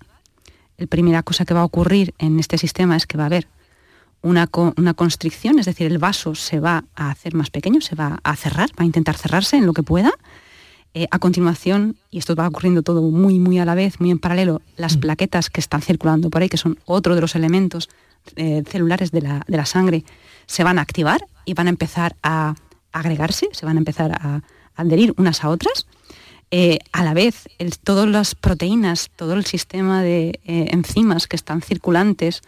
[0.77, 3.45] La primera cosa que va a ocurrir en este sistema es que va a haber
[4.21, 8.19] una, una, constricción, es decir, el vaso se va a hacer más pequeño, se va
[8.23, 10.13] a cerrar, va a intentar cerrarse en lo que pueda.
[10.97, 14.17] Eh, a continuación, y esto va ocurriendo todo muy, muy a la vez, muy en
[14.17, 14.99] paralelo, las mm.
[15.01, 17.89] plaquetas que están circulando por ahí, que son otro de los elementos
[18.37, 20.05] eh, celulares de la, sangre
[20.45, 22.55] se van a activar y van a empezar a
[22.93, 24.41] agregarse, se van a empezar a,
[24.77, 25.85] adherir unas a otras.
[26.49, 27.49] Eh, a la vez,
[27.83, 32.41] todas las proteínas, todo el sistema de enzimas que están circulantes,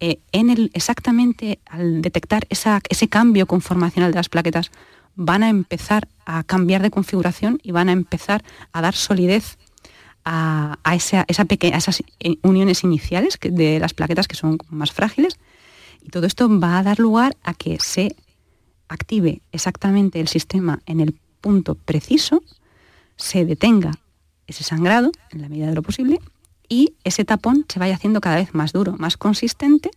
[0.00, 4.70] en el, exactamente al detectar ese cambio conformacional de las plaquetas,
[5.16, 9.58] van a empezar a cambiar de configuración y van a empezar a dar solidez
[10.24, 12.02] a, esa, esas
[12.42, 15.38] uniones iniciales de las plaquetas que son más frágiles.
[16.02, 18.16] Y todo esto va a dar lugar a que se
[18.88, 22.42] active exactamente el sistema en el punto preciso,
[23.16, 23.92] se detenga
[24.46, 26.20] ese sangrado en la medida de lo posible
[26.68, 29.90] y ese tapón se vaya haciendo cada vez más duro, más consistente.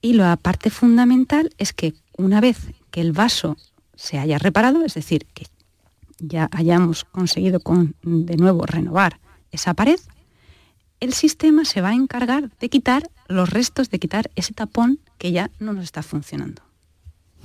[0.00, 2.58] Y la parte fundamental es que una vez
[2.90, 3.56] que el vaso
[4.02, 5.46] se haya reparado, es decir, que
[6.18, 9.20] ya hayamos conseguido con, de nuevo renovar
[9.52, 10.00] esa pared,
[10.98, 15.30] el sistema se va a encargar de quitar los restos, de quitar ese tapón que
[15.30, 16.62] ya no nos está funcionando.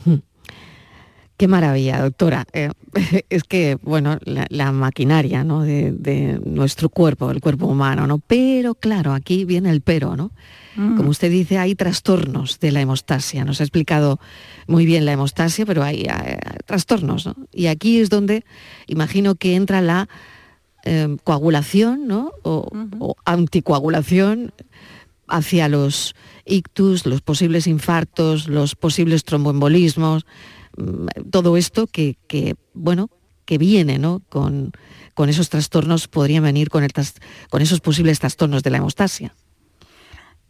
[0.03, 0.15] Hmm.
[1.38, 2.47] Qué maravilla, doctora.
[2.52, 2.71] Eh,
[3.30, 5.62] es que, bueno, la, maquinaria ¿no?
[5.62, 8.17] de, nuestro cuerpo, el cuerpo humano, ¿no?
[8.17, 10.32] Pero claro, aquí viene el pero, ¿no?
[10.76, 10.97] Mm.
[10.97, 13.45] Como usted dice, hay trastornos de la hemostasia.
[13.45, 14.19] Nos ha explicado
[14.65, 16.08] muy bien la hemostasia, pero hay,
[16.65, 17.30] trastornos.
[17.54, 18.43] Y aquí es donde
[18.88, 20.10] imagino que entra la
[20.86, 22.32] em, coagulación ¿no?
[22.41, 24.54] o, anticoagulación
[25.28, 30.26] hacia los ictus, los posibles infartos, los posibles tromboembolismos,
[31.31, 33.09] todo esto que, bueno,
[33.45, 34.21] que viene ¿no?
[34.29, 34.71] con,
[35.13, 36.85] con esos trastornos, podrían venir con,
[37.49, 39.33] con esos posibles trastornos de la hemostasia.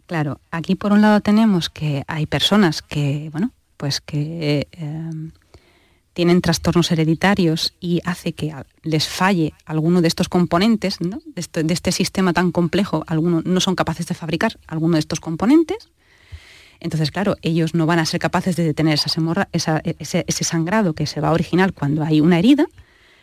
[0.08, 5.32] Claro, aquí por un lado tenemos que hay personas que, bueno, pues que em,
[6.14, 12.34] tienen trastornos hereditarios y hace que les falle alguno de estos componentes, de, este, sistema
[12.34, 15.90] tan complejo, algunos no son capaces de fabricar alguno de estos componentes.
[16.80, 19.00] Entonces, claro, ellos no van a ser capaces de detener
[19.52, 22.68] esa ese, ese, sangrado que se va a originar cuando hay una herida.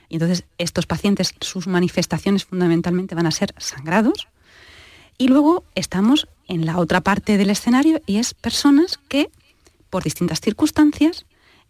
[0.08, 4.28] Y entonces estos pacientes, sus manifestaciones fundamentalmente van a ser sangrados.
[5.16, 9.30] Y luego estamos en la otra parte del escenario y es personas que,
[9.90, 11.26] por distintas circunstancias,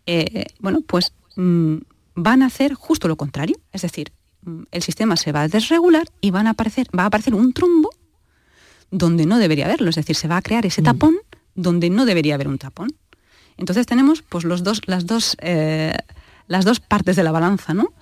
[0.06, 1.76] eh, bueno, pues mm,
[2.14, 3.56] van a hacer justo lo contrario.
[3.72, 7.06] Es decir, mm, el sistema se va a desregular y van a aparecer, va a
[7.06, 7.90] aparecer un trombo
[8.90, 9.90] donde no debería haberlo.
[9.90, 10.84] Es decir, se va a crear ese mm.
[10.84, 11.16] tapón
[11.54, 12.94] donde no debería haber un tapón.
[13.56, 15.96] Entonces tenemos pues, los dos, las, dos, eh,
[16.48, 17.92] las dos partes de la balanza, ¿no?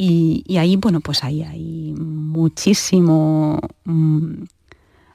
[0.00, 4.44] Y, ahí, bueno, pues ahí hay muchísimo, mm,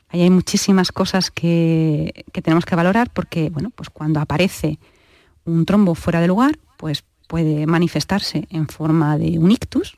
[0.10, 4.80] ahí hay muchísimas cosas que, tenemos que valorar porque, bueno, pues cuando aparece
[5.46, 9.96] un trombo fuera de lugar, pues puede manifestarse en forma de un ictus,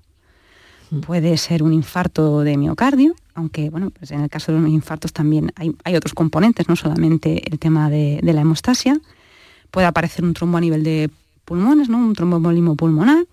[0.92, 1.00] mm.
[1.00, 5.14] puede ser un infarto de miocardio, aunque bueno, pues en el caso de los infartos
[5.14, 9.00] también hay, otros componentes, no solamente el tema de, la hemostasia,
[9.70, 11.10] puede aparecer un trombo a nivel de
[11.44, 11.98] pulmones, ¿no?
[11.98, 13.26] un tromboembolismo pulmonar,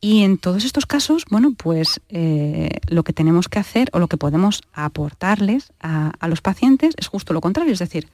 [0.00, 4.08] y en todos estos casos, bueno, pues eh, lo que tenemos que hacer o lo
[4.08, 8.08] que podemos aportarles a, los pacientes es justo lo contrario, es decir,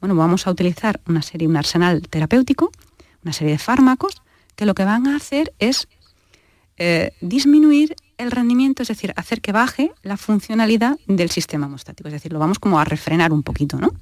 [0.00, 2.72] bueno, vamos a utilizar una serie, un arsenal terapéutico,
[3.22, 4.22] una serie de fármacos,
[4.54, 5.88] que lo que van a hacer es
[6.76, 12.08] eh, disminuir el rendimiento, es decir, hacer que baje la funcionalidad del sistema hemostático.
[12.08, 13.92] Es decir, lo vamos como a refrenar un poquito, ¿no?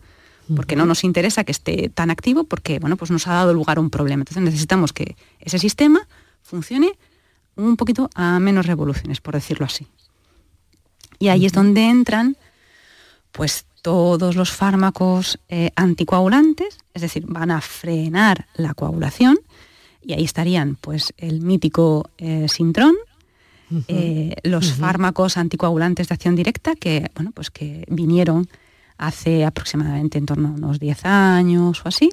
[0.55, 3.79] Porque no nos interesa que esté tan activo porque, bueno, pues nos ha dado lugar
[3.79, 4.23] a un problema.
[4.23, 6.07] Entonces necesitamos que ese sistema
[6.43, 6.93] funcione
[7.57, 9.87] un poquito a menos revoluciones, por decirlo así.
[11.19, 12.37] Y ahí es donde entran,
[13.31, 19.39] pues, todos los fármacos eh, anticoagulantes, es decir, van a frenar la coagulación,
[20.05, 22.95] y ahí estarían, pues, el mítico eh, Sintrón,
[23.89, 28.49] eh, los fármacos anticoagulantes de acción directa que, bueno, pues que vinieron
[28.99, 32.11] hace aproximadamente en torno a unos 10 años o así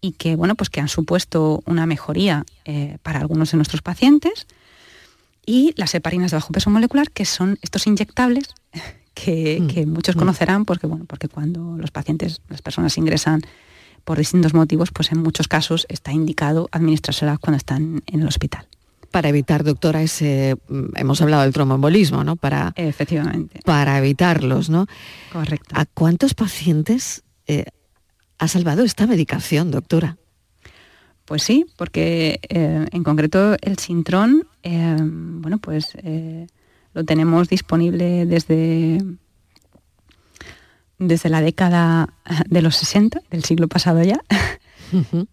[0.00, 4.46] y que, bueno, pues que han supuesto una mejoría eh, para algunos de nuestros pacientes
[5.46, 8.48] y las heparinas de bajo peso molecular, que son estos inyectables
[9.14, 9.88] que, mm.
[9.88, 10.18] muchos mm.
[10.18, 13.42] conocerán porque, bueno, porque cuando los pacientes, las personas ingresan
[14.04, 18.66] por distintos motivos, pues en muchos casos está indicado administrárselas cuando están en el hospital
[19.14, 22.34] para evitar, doctora, ese, mm, hemos hablado del tromboembolismo, ¿no?
[22.34, 23.60] Para, Efectivamente.
[23.64, 24.88] Para evitarlos, ¿no?
[25.32, 25.72] Correcto.
[25.78, 27.66] ¿A cuántos pacientes eh,
[28.38, 30.16] ha salvado esta medicación, doctora?
[31.26, 35.92] Pues sí, porque eh, en concreto el Sintrón, eh, bueno, pues
[36.92, 38.98] lo tenemos disponible desde,
[40.98, 42.08] desde la década
[42.48, 44.20] de los 60, del siglo pasado ya,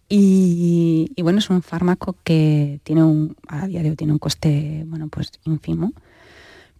[0.08, 5.32] y, bueno, es un fármaco que tiene un, a día tiene un coste, bueno, pues
[5.44, 5.92] ínfimo,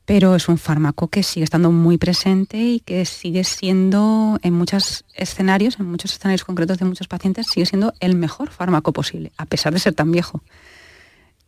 [0.04, 5.04] pero es un fármaco que sigue estando muy presente y que sigue siendo en muchos
[5.14, 9.46] escenarios, en muchos escenarios concretos de muchos pacientes, sigue siendo el mejor fármaco posible, a
[9.46, 10.42] pesar de ser tan viejo.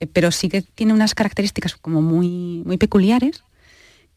[0.01, 3.43] Eh, pero sí que tiene unas características como muy, muy peculiares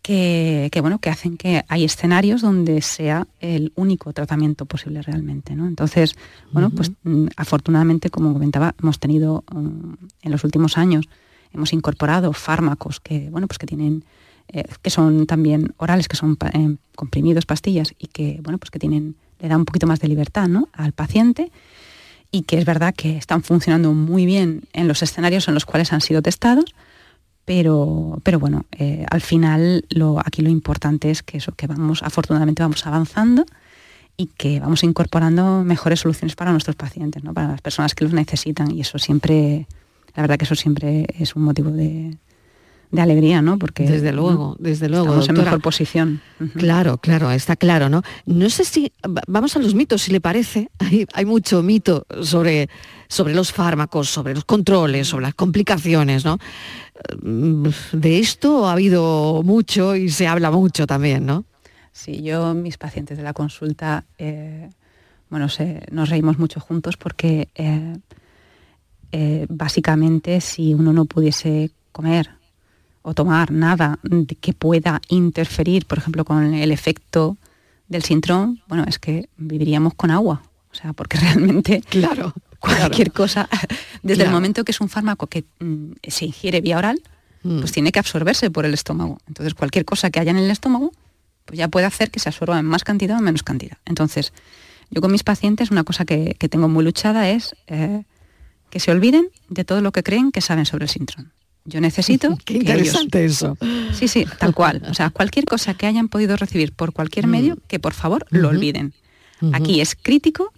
[0.07, 5.53] que, bueno, que hacen que hay escenarios donde sea el único tratamiento posible realmente.
[5.53, 5.67] ¿no?
[5.67, 6.15] Entonces,
[6.53, 11.09] bueno, pues mm, afortunadamente, como comentaba, hemos tenido mm, en los últimos años,
[11.53, 14.05] hemos incorporado fármacos que, bueno, pues que tienen,
[14.47, 18.79] eh, que son también orales, que son eh, comprimidos, pastillas, y que, bueno, pues que
[18.79, 20.69] tienen, le da un poquito más de libertad ¿no?
[20.71, 21.51] al paciente
[22.31, 25.91] y que es verdad que están funcionando muy bien en los escenarios en los cuales
[25.91, 26.73] han sido testados
[27.47, 32.03] pero, pero bueno, eh, al final lo, aquí lo importante es que eso, que vamos,
[32.03, 33.45] afortunadamente vamos avanzando
[34.17, 37.33] y que vamos incorporando mejores soluciones para nuestros pacientes, ¿no?
[37.33, 38.69] para las personas que los necesitan.
[38.71, 39.65] Y eso siempre,
[40.13, 42.17] la verdad que eso siempre es un motivo de,
[42.91, 43.59] de alegría, ¿no?
[43.59, 46.21] Porque desde luego, desde luego, estamos en mejor posición.
[46.55, 48.01] Claro, claro, está claro, ¿no?
[48.25, 48.91] No sé si
[49.27, 50.69] vamos a los mitos, si le parece.
[50.79, 52.69] Hay, hay, mucho mito sobre,
[53.09, 56.37] sobre los fármacos, sobre los controles, sobre las complicaciones, ¿no?
[57.21, 61.45] Mm, de esto ha habido mucho y se habla mucho también, ¿no?
[61.91, 64.69] Sí, yo, mis pacientes de la consulta, eh,
[65.29, 65.47] bueno,
[65.91, 67.97] nos reímos mucho juntos porque eh,
[69.11, 72.36] eh, básicamente si uno no pudiese comer
[73.07, 73.99] o tomar nada
[74.41, 77.37] que pueda interferir, por ejemplo, con el efecto
[77.87, 80.43] del sintrón, bueno, es que viviríamos con agua.
[80.73, 83.47] O sea, porque realmente claro, cualquier cosa,
[84.03, 87.01] desde el momento que es un fármaco que mm, se ingiere vía oral,
[87.43, 87.59] mm.
[87.59, 89.19] pues tiene que absorberse por el estómago.
[89.25, 90.91] Entonces, cualquier cosa que haya en el estómago,
[91.45, 93.77] pues ya puede hacer que se absorba en más cantidad o menos cantidad.
[93.85, 94.33] Entonces,
[94.89, 98.03] yo con mis pacientes una cosa que, tengo muy luchada es eh,
[98.69, 101.31] que se olviden de todo lo que creen que saben sobre el sintrón.
[101.67, 102.35] Yo necesito.
[102.45, 103.57] Qué interesante eso.
[103.93, 104.81] Sí, sí, tal cual.
[104.89, 107.29] O sea, cualquier cosa que hayan podido recibir por cualquier mm.
[107.29, 108.93] medio, que por favor lo olviden.
[109.53, 110.51] Aquí es crítico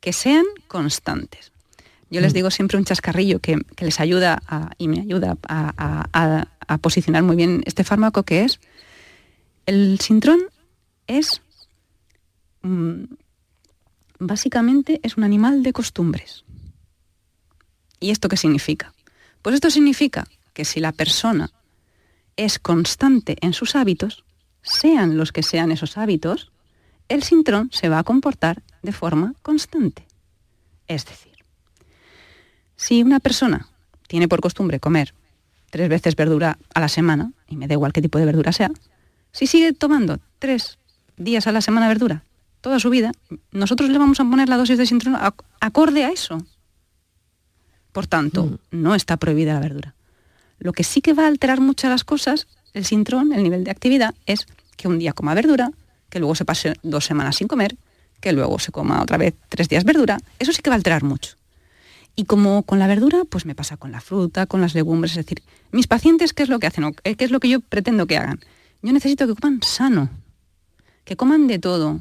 [0.00, 1.50] que sean constantes.
[2.10, 2.36] Yo les mm.
[2.36, 4.42] digo siempre un chascarrillo que, les ayuda
[4.78, 6.46] y me ayuda a,
[6.80, 8.58] posicionar muy bien este fármaco que es
[9.66, 10.40] el sintrón
[11.06, 11.42] es
[12.62, 13.04] mm,
[14.18, 16.44] básicamente es un animal de costumbres.
[18.00, 18.93] ¿Y esto qué significa?
[19.44, 21.50] Pues esto significa que si la persona
[22.34, 24.24] es constante en sus hábitos,
[24.62, 26.50] sean los que sean esos hábitos,
[27.10, 30.06] el sintrón se va a comportar de forma constante.
[30.88, 31.34] Es decir,
[32.76, 33.68] si una persona
[34.08, 35.12] tiene por costumbre comer
[35.68, 38.70] tres veces verdura a la semana, y me da igual qué tipo de verdura sea,
[39.30, 40.78] si sigue tomando tres
[41.18, 42.24] días a la semana verdura
[42.62, 43.12] toda su vida,
[43.52, 45.18] nosotros le vamos a poner la dosis de sintrón
[45.60, 46.38] acorde a eso.
[47.94, 48.58] Por tanto, mm.
[48.72, 49.94] no está prohibida la verdura.
[50.58, 53.70] Lo que sí que va a alterar muchas las cosas, el sintrón, el nivel de
[53.70, 55.70] actividad, es que un día coma verdura,
[56.10, 57.76] que luego se pase dos semanas sin comer,
[58.20, 60.18] que luego se coma otra vez tres días verdura.
[60.40, 61.36] Eso sí que va a alterar mucho.
[62.16, 65.12] Y como con la verdura, pues me pasa con la fruta, con las legumbres.
[65.12, 66.96] Es decir, mis pacientes, ¿qué es lo que hacen?
[67.04, 68.40] ¿Qué es lo que yo pretendo que hagan?
[68.82, 70.10] Yo necesito que coman sano,
[71.04, 72.00] que coman de todo.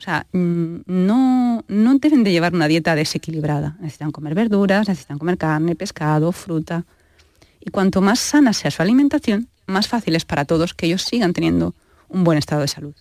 [0.00, 3.76] O sea, mm, no, no deben de llevar una dieta desequilibrada.
[3.80, 6.86] Necesitan comer verduras, necesitan comer carne, pescado, fruta.
[7.60, 11.34] Y cuanto más sana sea su alimentación, más fácil es para todos que ellos sigan
[11.34, 11.74] teniendo
[12.08, 12.94] un buen estado de salud.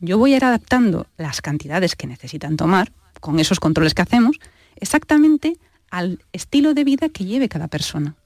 [0.00, 2.90] Yo voy a ir adaptando las cantidades que necesitan tomar
[3.20, 4.36] con esos controles que hacemos
[4.74, 5.58] exactamente
[5.92, 8.16] al estilo de vida que lleve cada persona.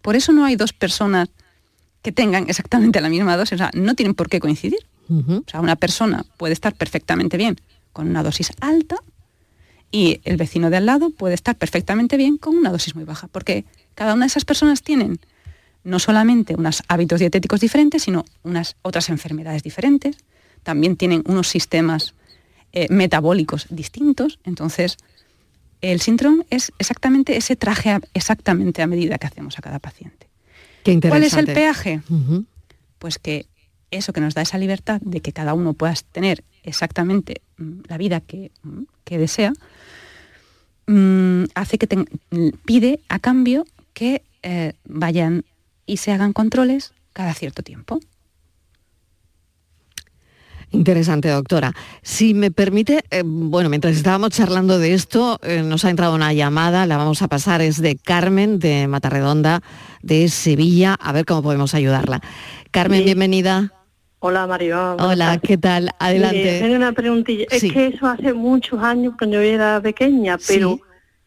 [0.00, 1.28] Por eso no hay dos personas
[2.00, 4.80] que tengan exactamente la misma dosis, o sea, no tienen por qué coincidir.
[5.10, 7.56] O sea, una persona puede estar perfectamente bien
[7.92, 8.96] con una dosis alta
[9.90, 13.28] y el vecino de al lado puede estar perfectamente bien con una dosis muy baja,
[13.28, 15.20] porque cada una de esas personas tienen
[15.84, 20.16] no solamente unos hábitos dietéticos diferentes, sino unas otras enfermedades diferentes,
[20.62, 22.14] también tienen unos sistemas
[22.72, 24.96] eh, metabólicos distintos, entonces
[25.82, 30.28] el síndrome es exactamente ese traje exactamente a medida que hacemos a cada paciente.
[31.08, 32.00] ¿Cuál es el peaje?
[32.98, 33.46] Pues que
[33.92, 37.98] eso que nos da esa libertad de que cada uno pueda tener exactamente mm, la
[37.98, 39.52] vida que, mm, desea,
[40.86, 41.86] mm, hace que
[42.64, 45.44] pide a cambio que eh, vayan
[45.86, 48.00] y se hagan controles cada cierto tiempo.
[50.70, 51.74] Interesante, doctora.
[52.00, 56.32] Si me permite, eh, bueno, mientras estábamos charlando de esto, eh, nos ha entrado una
[56.32, 59.62] llamada, la vamos a pasar, es de Carmen, de Matarredonda,
[60.00, 62.22] de Sevilla, a ver cómo podemos ayudarla.
[62.70, 63.81] Carmen, bienvenida.
[64.24, 64.94] Hola, Mario.
[65.00, 65.90] Hola, ¿qué tal?
[65.98, 66.60] Adelante.
[66.60, 67.44] Tengo una preguntilla.
[67.50, 70.78] Es que eso hace muchos años, cuando yo era pequeña, pero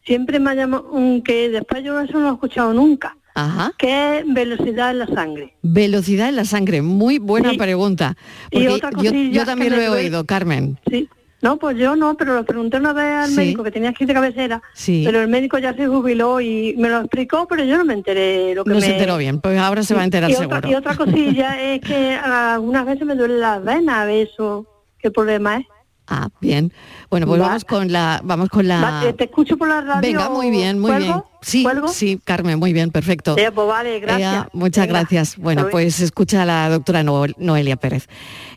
[0.02, 0.90] siempre me ha llamado,
[1.22, 3.14] que después yo eso no lo he escuchado nunca.
[3.34, 3.74] Ajá.
[3.76, 5.52] ¿Qué es velocidad en la sangre?
[5.60, 8.16] Velocidad en la sangre, muy buena pregunta.
[8.50, 10.78] y otra yo, también lo he oído, Carmen.
[10.90, 11.06] Sí.
[11.42, 14.14] No, pues yo no, pero lo pregunté una vez al médico que tenía aquí de
[14.14, 15.02] cabecera, sí.
[15.04, 18.54] pero el médico ya se jubiló y me lo explicó, pero yo no me enteré
[18.54, 20.58] lo que No se enteró bien, pues ahora se va a enterar y seguro.
[20.58, 24.66] Otra, y otra cosilla es que algunas veces me duele las venas, eso,
[24.98, 25.66] ¿qué problema es?
[26.08, 26.72] Ah, bien.
[27.10, 29.12] Bueno, pues vamos con la, vamos con la.
[29.16, 30.00] te escucho por la radio.
[30.02, 31.22] Venga, muy bien, muy bien.
[31.42, 33.34] Sí, sí, Carmen, muy bien, perfecto.
[33.34, 34.46] pues vale, gracias.
[34.52, 35.36] muchas gracias.
[35.36, 38.08] Bueno, pues escucha a la doctora Noelia Pérez.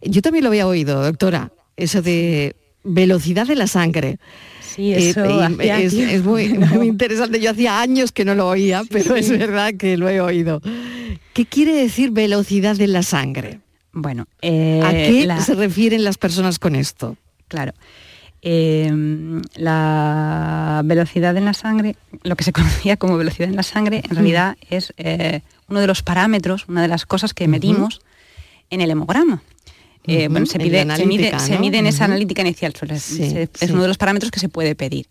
[0.01, 4.17] Yo también lo había oído, doctora, eso de velocidad de la sangre.
[4.61, 7.39] Sí, eh, eso es, muy, muy, interesante.
[7.39, 10.61] Yo hacía años que no lo oía, pero es verdad que lo he oído.
[11.33, 13.59] ¿Qué quiere decir velocidad de la sangre?
[13.91, 17.17] Bueno, ¿a qué eh, se refieren las personas con esto?
[17.47, 17.73] Claro.
[18.41, 24.01] Em, la velocidad en la sangre, lo que se conocía como velocidad en la sangre,
[24.07, 28.01] en realidad es eh, uno de los parámetros, una de las cosas que medimos
[28.69, 29.41] en el hemograma.
[30.09, 34.31] Eh, bueno, se, pide, se, mide, en esa analítica inicial, es uno de los parámetros
[34.31, 35.07] que se puede pedir.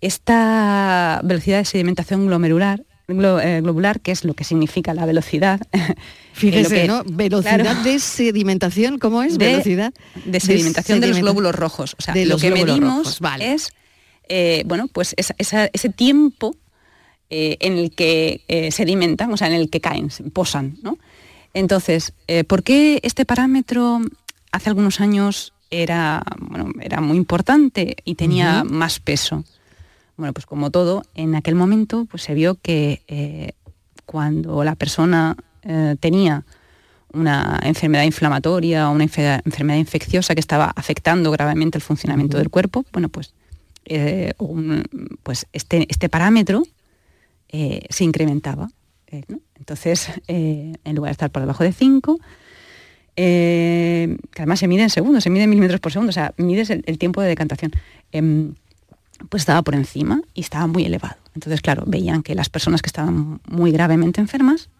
[0.00, 5.60] Esta velocidad de sedimentación glomerular eh, globular, que es lo que significa la velocidad.
[6.34, 7.04] Fíjese, ¿no?
[7.06, 9.38] Velocidad de sedimentación, ¿cómo es?
[9.38, 9.94] velocidad
[10.26, 11.96] de sedimentación de, los glóbulos rojos.
[11.98, 13.72] O sea, lo que medimos es,
[14.28, 16.54] eh, bueno, pues ese tiempo
[17.30, 20.98] eh, en el que sedimentan, o sea, en el que caen, posan, ¿no?
[21.54, 22.12] Entonces,
[22.46, 24.00] ¿por qué este parámetro
[24.52, 29.44] hace algunos años era, bueno, era muy importante y tenía más peso?
[30.18, 33.52] Bueno, pues como todo, en aquel momento pues se vio que eh,
[34.04, 36.44] cuando la persona eh, tenía
[37.12, 42.84] una enfermedad inflamatoria o una enfermedad infecciosa que estaba afectando gravemente el funcionamiento del cuerpo,
[42.92, 43.32] bueno, pues,
[43.84, 44.32] eh,
[45.22, 46.64] pues este, este parámetro
[47.50, 48.68] se incrementaba.
[49.68, 52.18] Entonces, en lugar de estar por debajo de 5,
[53.14, 56.70] que además se mide en segundos, se mide en milímetros por segundo, o sea, mides
[56.70, 57.72] el, tiempo de decantación.
[58.10, 58.54] Em,
[59.28, 61.16] pues estaba por encima y estaba muy elevado.
[61.34, 64.70] Entonces, claro, veían que las personas que estaban muy gravemente enfermas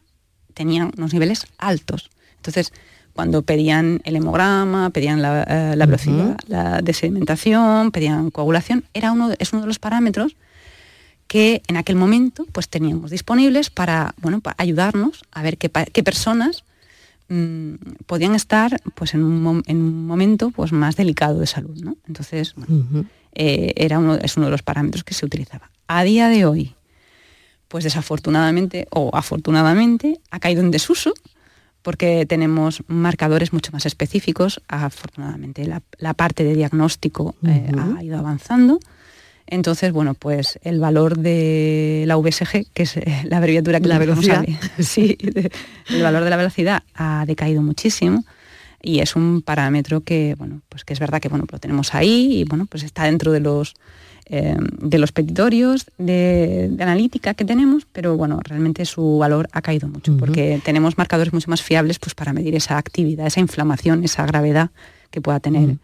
[0.54, 2.08] tenían unos niveles altos.
[2.36, 2.72] Entonces,
[3.12, 9.34] cuando pedían el hemograma, pedían la, eh, velocidad, la de sedimentación, pedían coagulación, era uno,
[9.38, 10.34] es uno de los parámetros
[11.28, 15.68] que en aquel momento pues teníamos disponibles para, bueno, para ayudarnos a ver qué,
[16.02, 16.64] personas
[17.28, 17.74] mm,
[18.06, 21.78] podían estar pues en un, en un, momento pues más delicado de salud.
[21.82, 21.96] ¿no?
[22.08, 22.54] Entonces,
[23.34, 25.70] eh, era uno, es uno de los parámetros que se utilizaba.
[25.86, 26.74] A día de hoy,
[27.68, 31.12] pues desafortunadamente o afortunadamente ha caído en desuso
[31.82, 34.62] porque tenemos marcadores mucho más específicos.
[34.68, 38.80] Afortunadamente la, parte de diagnóstico eh, ha ido avanzando.
[39.50, 43.98] Entonces, bueno, pues el valor de la VSG, que es eh, la abreviatura que la
[43.98, 44.44] velocidad,
[44.78, 45.16] sí,
[45.88, 48.24] el valor de la velocidad ha decaído muchísimo
[48.82, 52.40] y es un parámetro que, bueno, pues que es verdad que bueno, lo tenemos ahí
[52.40, 53.74] y bueno, pues está dentro de los
[54.30, 59.88] eh, de los petitorios de, analítica que tenemos, pero bueno, realmente su valor ha caído
[59.88, 64.26] mucho, porque tenemos marcadores mucho más fiables pues, para medir esa actividad, esa inflamación, esa
[64.26, 64.68] gravedad
[65.10, 65.76] que pueda tener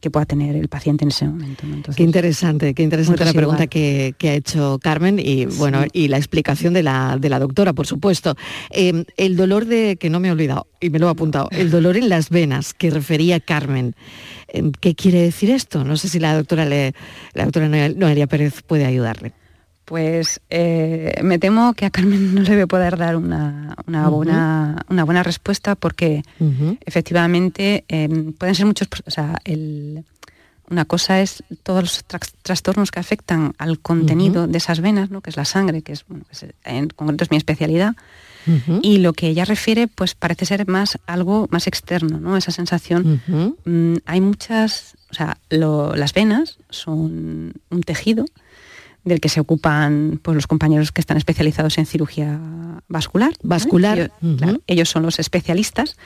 [0.00, 1.64] que pueda tener el paciente en ese momento.
[1.96, 6.74] qué interesante, qué interesante la pregunta que, ha hecho Carmen y bueno, y la explicación
[6.74, 8.36] de la, de la doctora, por supuesto.
[8.70, 11.70] Em, el dolor de, que no me he olvidado y me lo he apuntado, el
[11.70, 13.94] dolor en las venas que refería Carmen.
[14.48, 15.84] Em, ¿Qué quiere decir esto?
[15.84, 16.94] No sé si la doctora, le,
[17.34, 19.32] la doctora Noelia Pérez puede ayudarle.
[19.88, 24.84] Pues eh, me temo que a Carmen no le voy a poder dar una, buena,
[24.90, 26.22] una buena respuesta porque
[26.84, 29.40] efectivamente em, pueden ser muchos, o sea,
[30.68, 32.04] una cosa es todos los
[32.42, 35.22] trastornos que afectan al contenido de esas venas, ¿no?
[35.22, 36.26] que es la sangre, que es, bueno,
[36.64, 37.96] en concreto es mi especialidad,
[38.82, 42.36] y lo que ella refiere pues parece ser más algo más externo, ¿no?
[42.36, 43.22] esa sensación.
[43.64, 48.26] Mm, hay muchas, o sea, las venas son un tejido,
[49.08, 52.38] del que se ocupan pues, los compañeros que están especializados en cirugía
[52.88, 53.32] vascular.
[53.42, 54.12] Vascular.
[54.66, 55.96] ellos son los especialistas.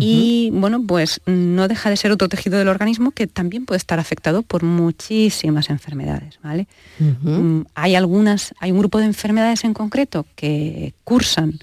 [0.00, 3.98] Y bueno, pues no deja de ser otro tejido del organismo que también puede estar
[3.98, 6.38] afectado por muchísimas enfermedades.
[6.42, 6.66] ¿vale?
[6.98, 11.58] Mm, hay algunas, hay un grupo de enfermedades en concreto que cursan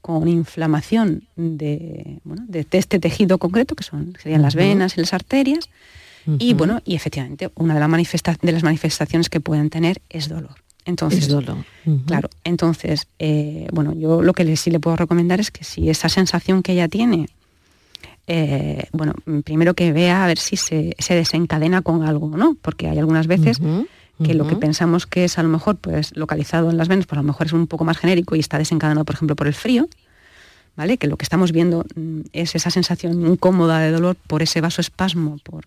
[0.00, 5.68] con inflamación de, de, este tejido concreto, que son, serían las venas y las arterias,
[6.26, 7.80] y bueno, y efectivamente, una de,
[8.42, 10.56] de, las manifestaciones que pueden tener es dolor.
[10.84, 11.58] Entonces, dolor.
[12.06, 16.08] claro, entonces, eh, bueno, yo lo que sí le puedo recomendar es que si esa
[16.08, 17.28] sensación que ella tiene,
[18.26, 19.14] eh, bueno,
[19.44, 22.56] primero que vea a ver si se, desencadena con algo, ¿no?
[22.60, 23.60] Porque hay algunas veces
[24.22, 27.18] que lo que pensamos que es a lo mejor pues localizado en las venas, pues
[27.18, 29.54] a lo mejor es un poco más genérico y está desencadenado, por ejemplo, por el
[29.54, 29.88] frío,
[30.76, 30.96] ¿vale?
[30.96, 35.38] Que lo que estamos viendo mm, es esa sensación incómoda de dolor por ese vasoespasmo,
[35.42, 35.66] por,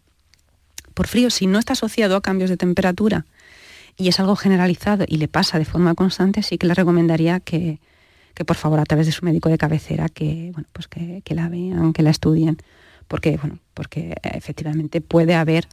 [0.94, 3.26] por frío, si no está asociado a cambios de temperatura
[3.98, 7.80] y es algo generalizado y le pasa de forma constante, sí que le recomendaría que,
[8.46, 11.50] por favor a través de su médico de cabecera que, bueno, pues que, que la
[11.50, 12.58] vean, que la estudien,
[13.08, 15.68] porque, bueno, porque efectivamente puede haber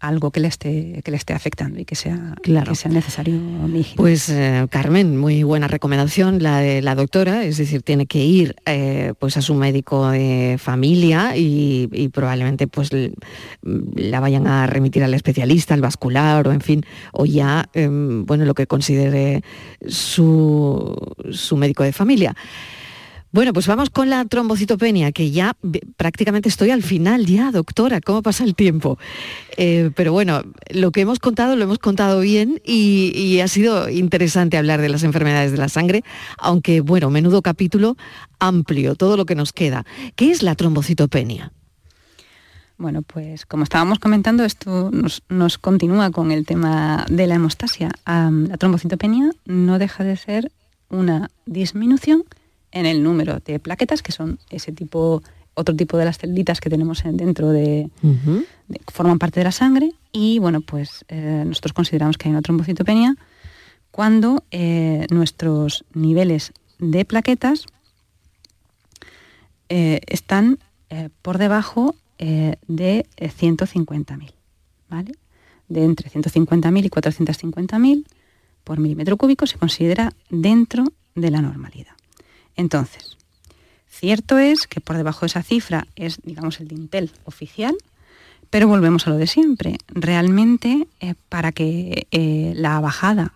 [0.00, 2.70] algo que le esté, que le esté afectando y que sea, claro.
[2.70, 3.34] que sea necesario
[3.96, 8.56] Pues eh, Carmen, muy buena recomendación la de la doctora, es decir, tiene que ir
[8.66, 12.90] eh, pues a su médico de familia y, probablemente pues
[13.62, 18.44] la vayan a remitir al especialista, al vascular o en fin, o ya em, bueno
[18.44, 19.42] lo que considere
[19.86, 20.96] su,
[21.30, 22.34] su médico de familia.
[23.30, 25.54] Bueno, pues vamos con la trombocitopenia, que ya
[25.98, 28.98] prácticamente estoy al final ya, doctora, ¿cómo pasa el tiempo?
[29.58, 34.56] Eh, pero bueno, lo que hemos contado lo hemos contado bien y, ha sido interesante
[34.56, 36.02] hablar de las enfermedades de la sangre,
[36.38, 37.96] aunque bueno, menudo capítulo
[38.38, 39.84] amplio, todo lo que nos queda.
[40.16, 41.52] ¿Qué es la trombocitopenia?
[42.78, 47.90] Bueno, pues como estábamos comentando, esto nos, continúa con el tema de la hemostasia.
[48.06, 50.50] la trombocitopenia no deja de ser
[50.88, 52.24] una disminución
[52.72, 55.22] en el número de plaquetas, que son ese tipo,
[55.54, 57.90] otro tipo de las celitas que tenemos dentro de,
[58.92, 59.92] forman parte de la sangre.
[60.12, 63.16] Y bueno, pues eh, nosotros consideramos que hay una trombocitopenia
[63.90, 67.66] cuando eh, nuestros niveles de plaquetas
[69.68, 70.58] eh, están
[71.20, 74.32] por debajo de 150.000,
[74.88, 75.12] ¿vale?
[75.68, 78.06] De entre 150.000 y 450.000
[78.64, 81.98] por milímetro cúbico se considera dentro de la normalidad.
[82.58, 83.16] Entonces,
[83.88, 87.74] cierto es que por debajo de esa cifra es, digamos, el dintel oficial,
[88.50, 89.78] pero volvemos a lo de siempre.
[89.86, 93.32] Realmente, eh, para que eh, la bajada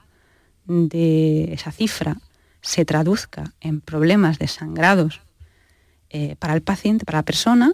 [0.67, 2.19] de esa cifra
[2.63, 5.21] se traduzca en problemas de sangrados
[6.11, 7.73] eh, para el paciente, para la persona,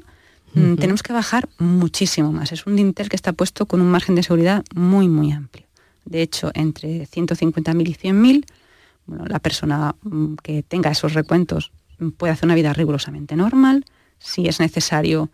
[0.52, 2.52] mm, tenemos que bajar muchísimo más.
[2.52, 5.64] Es un dintel que está puesto con un margen de seguridad muy, muy amplio.
[6.04, 8.44] De hecho, entre 150.000 y 100.000,
[9.08, 11.72] bueno, la persona mm, que tenga esos recuentos
[12.16, 13.84] puede hacer una vida rigurosamente normal.
[14.18, 15.30] Si es necesario,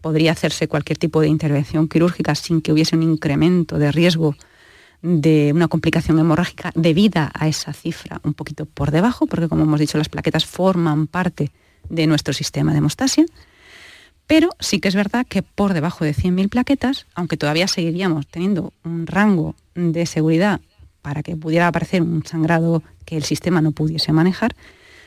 [0.00, 4.36] podría hacerse cualquier tipo de intervención quirúrgica sin que hubiese un incremento de riesgo
[5.02, 9.80] de una complicación hemorrágica debida a esa cifra un poquito por debajo, porque como hemos
[9.80, 11.50] dicho, las plaquetas forman parte
[11.88, 13.24] de nuestro sistema de hemostasia.
[14.26, 18.72] Pero sí que es verdad que por debajo de 100.000 plaquetas, aunque todavía seguiríamos teniendo
[18.84, 20.60] un rango de seguridad
[21.04, 24.56] para que pudiera aparecer un sangrado que el sistema no pudiese manejar,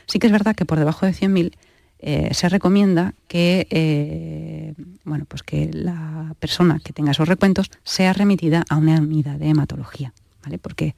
[0.06, 1.56] sí que es verdad que por debajo de 100.000
[1.98, 8.12] eh, se recomienda que, eh, bueno, pues que la persona que tenga esos recuentos sea
[8.12, 10.12] remitida a una unidad de hematología,
[10.44, 10.58] ¿vale?
[10.58, 10.94] porque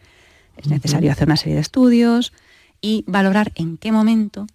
[0.59, 2.35] es necesario hacer una serie de estudios
[2.83, 4.47] y valorar en qué momento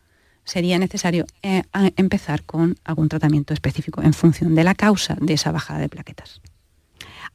[0.44, 1.64] sería necesario eh,
[1.98, 6.40] empezar con algún tratamiento específico en función de la causa de esa bajada de plaquetas.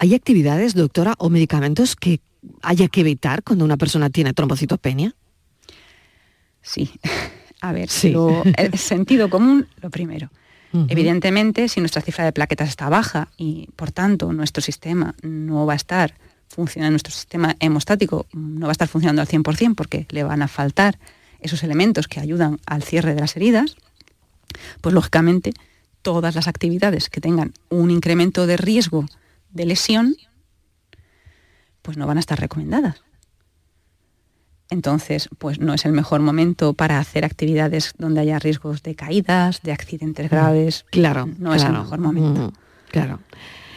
[0.02, 2.20] ¿Hay actividades, doctora, o medicamentos que
[2.62, 5.14] haya que evitar cuando una persona tiene trombocitopenia?
[6.62, 6.90] Sí.
[7.60, 7.90] A ver,
[8.56, 10.30] el sentido común, lo primero.
[10.88, 15.74] Evidentemente, si nuestra cifra de plaquetas está baja y, por tanto, nuestro sistema no va
[15.74, 16.14] a estar
[16.48, 20.48] funcionando, nuestro sistema hemostático no va a estar funcionando al 100% porque le van a
[20.48, 20.98] faltar
[21.40, 23.76] esos elementos que ayudan al cierre de las heridas,
[24.80, 25.52] pues lógicamente
[26.00, 29.06] todas las actividades que tengan un incremento de riesgo
[29.52, 30.16] de lesión,
[31.82, 33.02] pues no van a estar recomendadas.
[34.70, 39.62] Entonces, pues no es el mejor momento para hacer actividades donde haya riesgos de caídas,
[39.62, 40.86] de accidentes mm, graves.
[40.90, 42.48] Claro, no es el mejor momento.
[42.48, 42.52] Mm,
[42.88, 43.18] claro.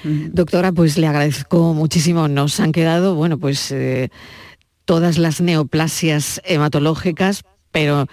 [0.03, 0.27] Mm.
[0.33, 2.27] Doctora, pues le agradezco muchísimo.
[2.27, 4.09] Nos han quedado, bueno, pues eh,
[4.85, 8.07] todas las neoplasias hematológicas, pero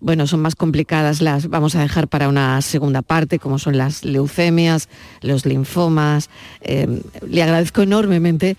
[0.00, 4.04] bueno, son más complicadas, las vamos a dejar para una segunda parte, como son las
[4.04, 4.88] leucemias,
[5.22, 6.28] los linfomas.
[6.60, 8.56] Eh, le agradezco enormemente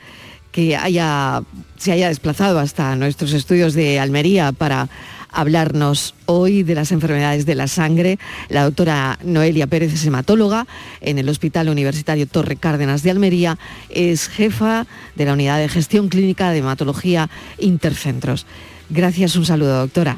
[0.51, 1.43] que haya,
[1.77, 4.89] se haya desplazado hasta nuestros estudios de Almería para
[5.31, 8.17] hablarnos hoy de las enfermedades de la sangre.
[8.49, 10.65] La doctora Noelia Pérez es hematóloga
[11.01, 13.59] en el Hospital Universitario Torre Cárdenas de Almería.
[13.89, 17.29] Es jefa de la Unidad de Gestión Clínica de Hematología
[17.59, 18.47] Intercentros.
[18.89, 20.17] Gracias, un saludo, doctora.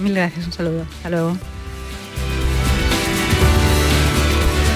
[0.00, 0.86] Mil gracias, un saludo.
[0.96, 1.36] Hasta luego.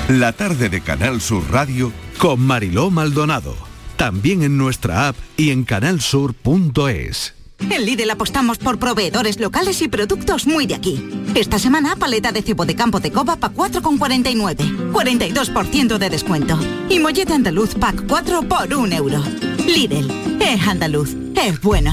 [0.08, 5.62] La tarde de Canal Sur Radio con Mariló Maldonado también en nuestra app y en
[5.62, 7.34] canalsur.es.
[7.60, 11.08] En Lidl apostamos por proveedores locales y productos muy de aquí.
[11.36, 14.90] Esta semana, paleta de cebo de campo de coba para 4,49.
[14.92, 16.58] 42% de descuento.
[16.88, 19.22] Y mollete andaluz pack 4 por 1 euro.
[19.68, 20.10] Lidl,
[20.40, 21.92] es andaluz, es bueno.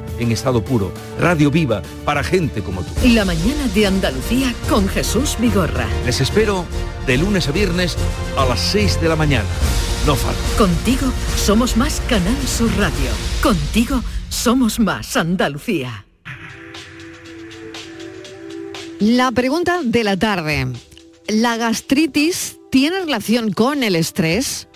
[0.21, 2.91] en estado puro, radio viva para gente como tú.
[3.09, 5.87] La mañana de Andalucía con Jesús Vigorra.
[6.05, 6.65] Les espero
[7.05, 7.97] de lunes a viernes
[8.37, 9.49] a las 6 de la mañana.
[10.05, 10.39] No falta.
[10.57, 13.09] Contigo somos más Canal Sur Radio.
[13.43, 16.05] Contigo somos más Andalucía.
[18.99, 20.67] La pregunta de la tarde.
[21.27, 24.69] ¿La gastritis ¿Tiene relación con el estrés?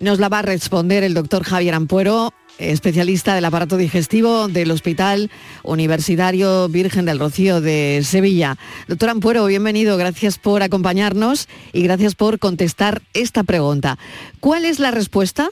[0.00, 5.30] Nos la va a responder el doctor Javier Ampuero, especialista del aparato digestivo del Hospital
[5.62, 8.56] Universitario Virgen del Rocío de Sevilla.
[8.88, 13.98] Doctor Ampuero, bienvenido, gracias por acompañarnos y gracias por contestar esta pregunta.
[14.40, 15.50] ¿Cuál es la respuesta?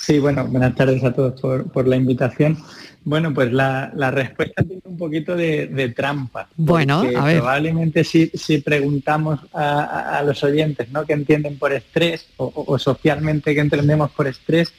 [0.00, 2.58] Sí, bueno, buenas tardes a todos por, la invitación.
[3.04, 6.48] Bueno, pues la, respuesta tiene un poquito de, trampa.
[6.56, 7.38] Bueno, a ver.
[7.38, 11.04] Probablemente si, si preguntamos a, los oyentes ¿no?
[11.04, 14.72] que entienden por estrés o, socialmente que entendemos por estrés,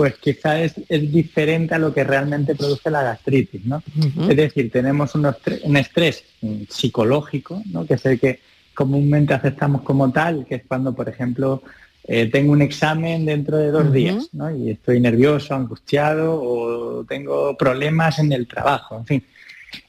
[0.00, 3.66] pues quizá es, diferente a lo que realmente produce la gastritis.
[3.66, 3.82] ¿no?
[4.30, 6.24] Es decir, tenemos un estrés, un estrés
[6.70, 7.84] psicológico, ¿no?
[7.84, 8.40] que es el que
[8.72, 11.62] comúnmente aceptamos como tal, que es cuando, por ejemplo,
[12.04, 14.50] eh, tengo un examen dentro de dos días ¿no?
[14.56, 19.24] y estoy nervioso, angustiado o tengo problemas en el trabajo, en fin.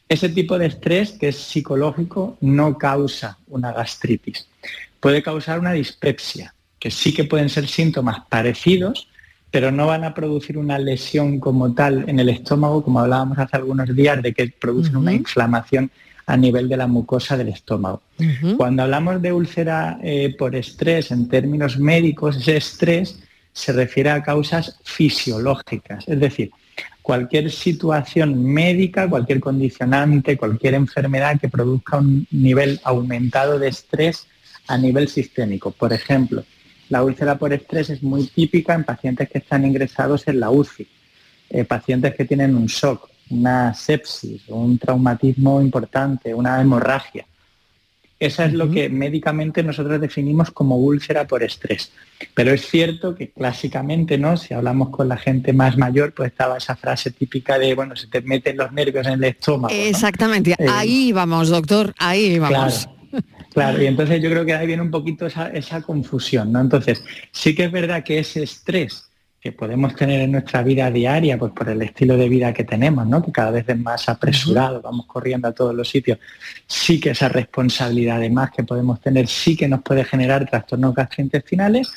[0.09, 4.45] Ese tipo de estrés que es psicológico no causa una gastritis.
[4.99, 9.07] Puede causar una dispepsia, que sí que pueden ser síntomas parecidos,
[9.51, 13.57] pero no van a producir una lesión como tal en el estómago, como hablábamos hace
[13.57, 15.91] algunos días, de que producen una inflamación
[16.25, 18.01] a nivel de la mucosa del estómago.
[18.55, 23.21] Cuando hablamos de úlcera eh, por estrés en términos médicos, ese estrés
[23.51, 26.51] se refiere a causas fisiológicas, es decir,
[27.01, 34.27] cualquier situación médica, cualquier condicionante, cualquier enfermedad que produzca un nivel aumentado de estrés
[34.67, 35.71] a nivel sistémico.
[35.71, 36.45] Por ejemplo,
[36.91, 40.85] la úlcera por estrés es muy típica en pacientes que están ingresados en la UCI,
[41.49, 47.25] eh, pacientes que tienen un shock, una sepsis, un traumatismo importante, una hemorragia.
[48.19, 51.93] Esa es lo que médicamente nosotros definimos como úlcera por estrés.
[52.35, 54.35] Pero es cierto que clásicamente, ¿no?
[54.35, 58.07] Si hablamos con la gente más mayor, pues estaba esa frase típica de, bueno, se
[58.07, 59.73] te meten los nervios en el estómago.
[59.73, 62.85] Exactamente, eh, ahí vamos, doctor, ahí vamos.
[62.85, 63.00] Claro,
[63.55, 66.61] y entonces yo creo que ahí viene un poquito esa, esa confusión, ¿no?
[66.61, 71.37] Entonces, sí que es verdad que ese estrés que podemos tener en nuestra vida diaria,
[71.37, 73.23] pues por el estilo de vida que tenemos, ¿no?
[73.23, 76.19] que cada vez es más apresurado, vamos corriendo a todos los sitios,
[76.67, 81.91] sí que esa responsabilidad además que podemos tener sí que nos puede generar trastornos gastrointestinales.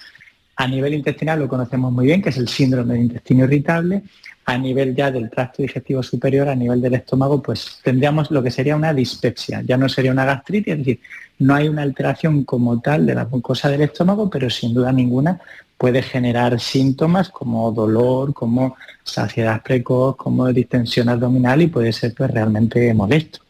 [0.56, 4.04] A nivel intestinal lo conocemos muy bien, que es el síndrome de intestino irritable.
[4.46, 8.50] A nivel ya del tracto digestivo superior, a nivel del estómago, pues tendríamos lo que
[8.50, 9.62] sería una dispepsia.
[9.62, 11.00] Ya no sería una gastritis, es decir,
[11.38, 15.40] no hay una alteración como tal de la mucosa del estómago, pero sin duda ninguna
[15.78, 22.30] puede generar síntomas como dolor, como saciedad precoz, como distensión abdominal y puede ser pues,
[22.30, 23.40] realmente molesto.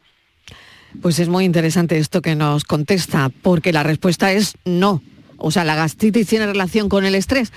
[1.02, 5.02] Pues es muy interesante esto que nos contesta, porque la respuesta es no.
[5.36, 7.52] O sea, ¿la gastritis tiene relación con el estrés?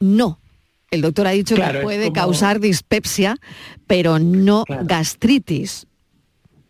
[0.00, 0.38] No.
[0.90, 3.36] El doctor ha dicho que puede causar dispepsia,
[3.86, 5.86] pero no gastritis.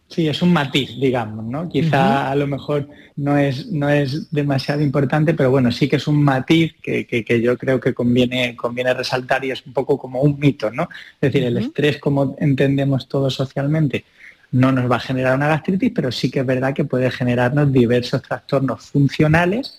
[0.09, 1.69] Sí, es un matiz, digamos, ¿no?
[1.69, 6.09] Quizá a lo mejor no es, no es demasiado importante, pero bueno, sí que es
[6.09, 10.39] un matiz que, yo creo que conviene, conviene resaltar y es un poco como un
[10.39, 10.89] mito, ¿no?
[11.21, 14.05] Es decir, el estrés, como entendemos todos socialmente,
[14.51, 17.71] no nos va a generar una gastritis, pero sí que es verdad que puede generarnos
[17.71, 19.79] diversos trastornos funcionales,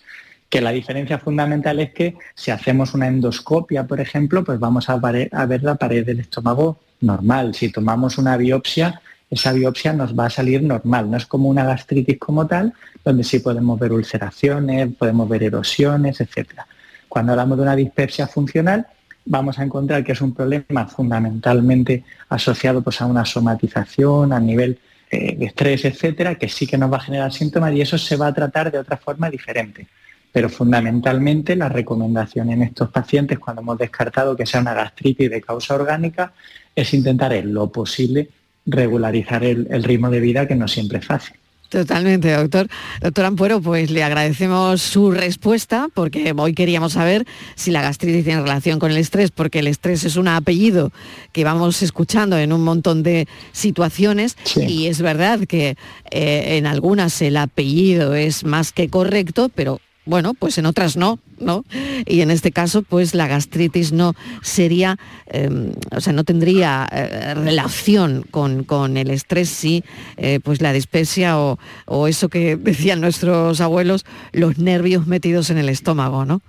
[0.50, 4.98] que la diferencia fundamental es que si hacemos una endoscopia, por ejemplo, pues vamos a,
[4.98, 7.54] ver la pared del estómago normal.
[7.54, 11.64] Si tomamos una biopsia, esa biopsia nos va a salir normal, no es como una
[11.64, 12.74] gastritis como tal,
[13.06, 16.62] donde sí podemos ver ulceraciones, podemos ver erosiones, etc.
[17.08, 18.88] Cuando hablamos de una dispepsia funcional,
[19.26, 24.80] vamos a encontrar que es un problema fundamentalmente asociado pues, a una somatización, a nivel
[25.12, 28.16] eh, de estrés, etcétera, que sí que nos va a generar síntomas y eso se
[28.16, 29.88] va a tratar de otra forma diferente.
[30.32, 35.42] Pero fundamentalmente la recomendación en estos pacientes, cuando hemos descartado que sea una gastritis de
[35.42, 36.34] causa orgánica,
[36.76, 38.30] es intentar en lo posible
[38.66, 41.36] regularizar el, ritmo de vida que no siempre es fácil.
[41.70, 42.68] Totalmente, doctor.
[43.00, 48.42] Doctor Ampuero, pues le agradecemos su respuesta porque hoy queríamos saber si la gastritis tiene
[48.42, 50.92] relación con el estrés, porque el estrés es un apellido
[51.32, 55.76] que vamos escuchando en un montón de situaciones y es verdad que
[56.10, 61.20] eh, en algunas el apellido es más que correcto, pero bueno, pues en otras no,
[61.40, 61.64] ¿no?
[62.06, 64.98] Y en este caso, pues la gastritis no sería,
[65.28, 69.84] em, o sea, no tendría eh, relación con, el estrés, sí,
[70.18, 75.60] eh, pues la dispepsia o, o, eso que decían nuestros abuelos, los nervios metidos en
[75.60, 76.42] el estómago, ¿no?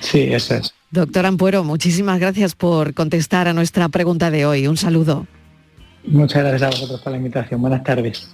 [0.00, 0.74] Sí, eso es.
[0.90, 4.66] Doctor Ampuero, muchísimas gracias por contestar a nuestra pregunta de hoy.
[4.66, 5.26] Un saludo.
[6.04, 7.60] Muchas gracias a vosotros por la invitación.
[7.60, 8.28] Buenas tardes.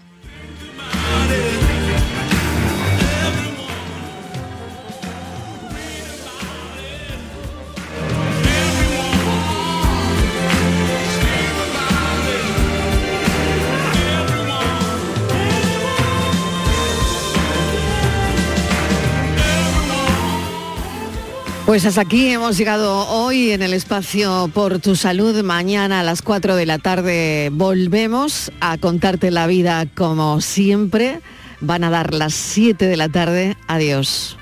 [21.73, 25.43] Pues hasta aquí hemos llegado hoy en el espacio Por tu Salud.
[25.43, 31.23] Mañana a las 4 de la tarde volvemos a contarte la vida como siempre.
[31.63, 33.57] Van a dar las 7 de la tarde.
[33.69, 34.37] Adiós.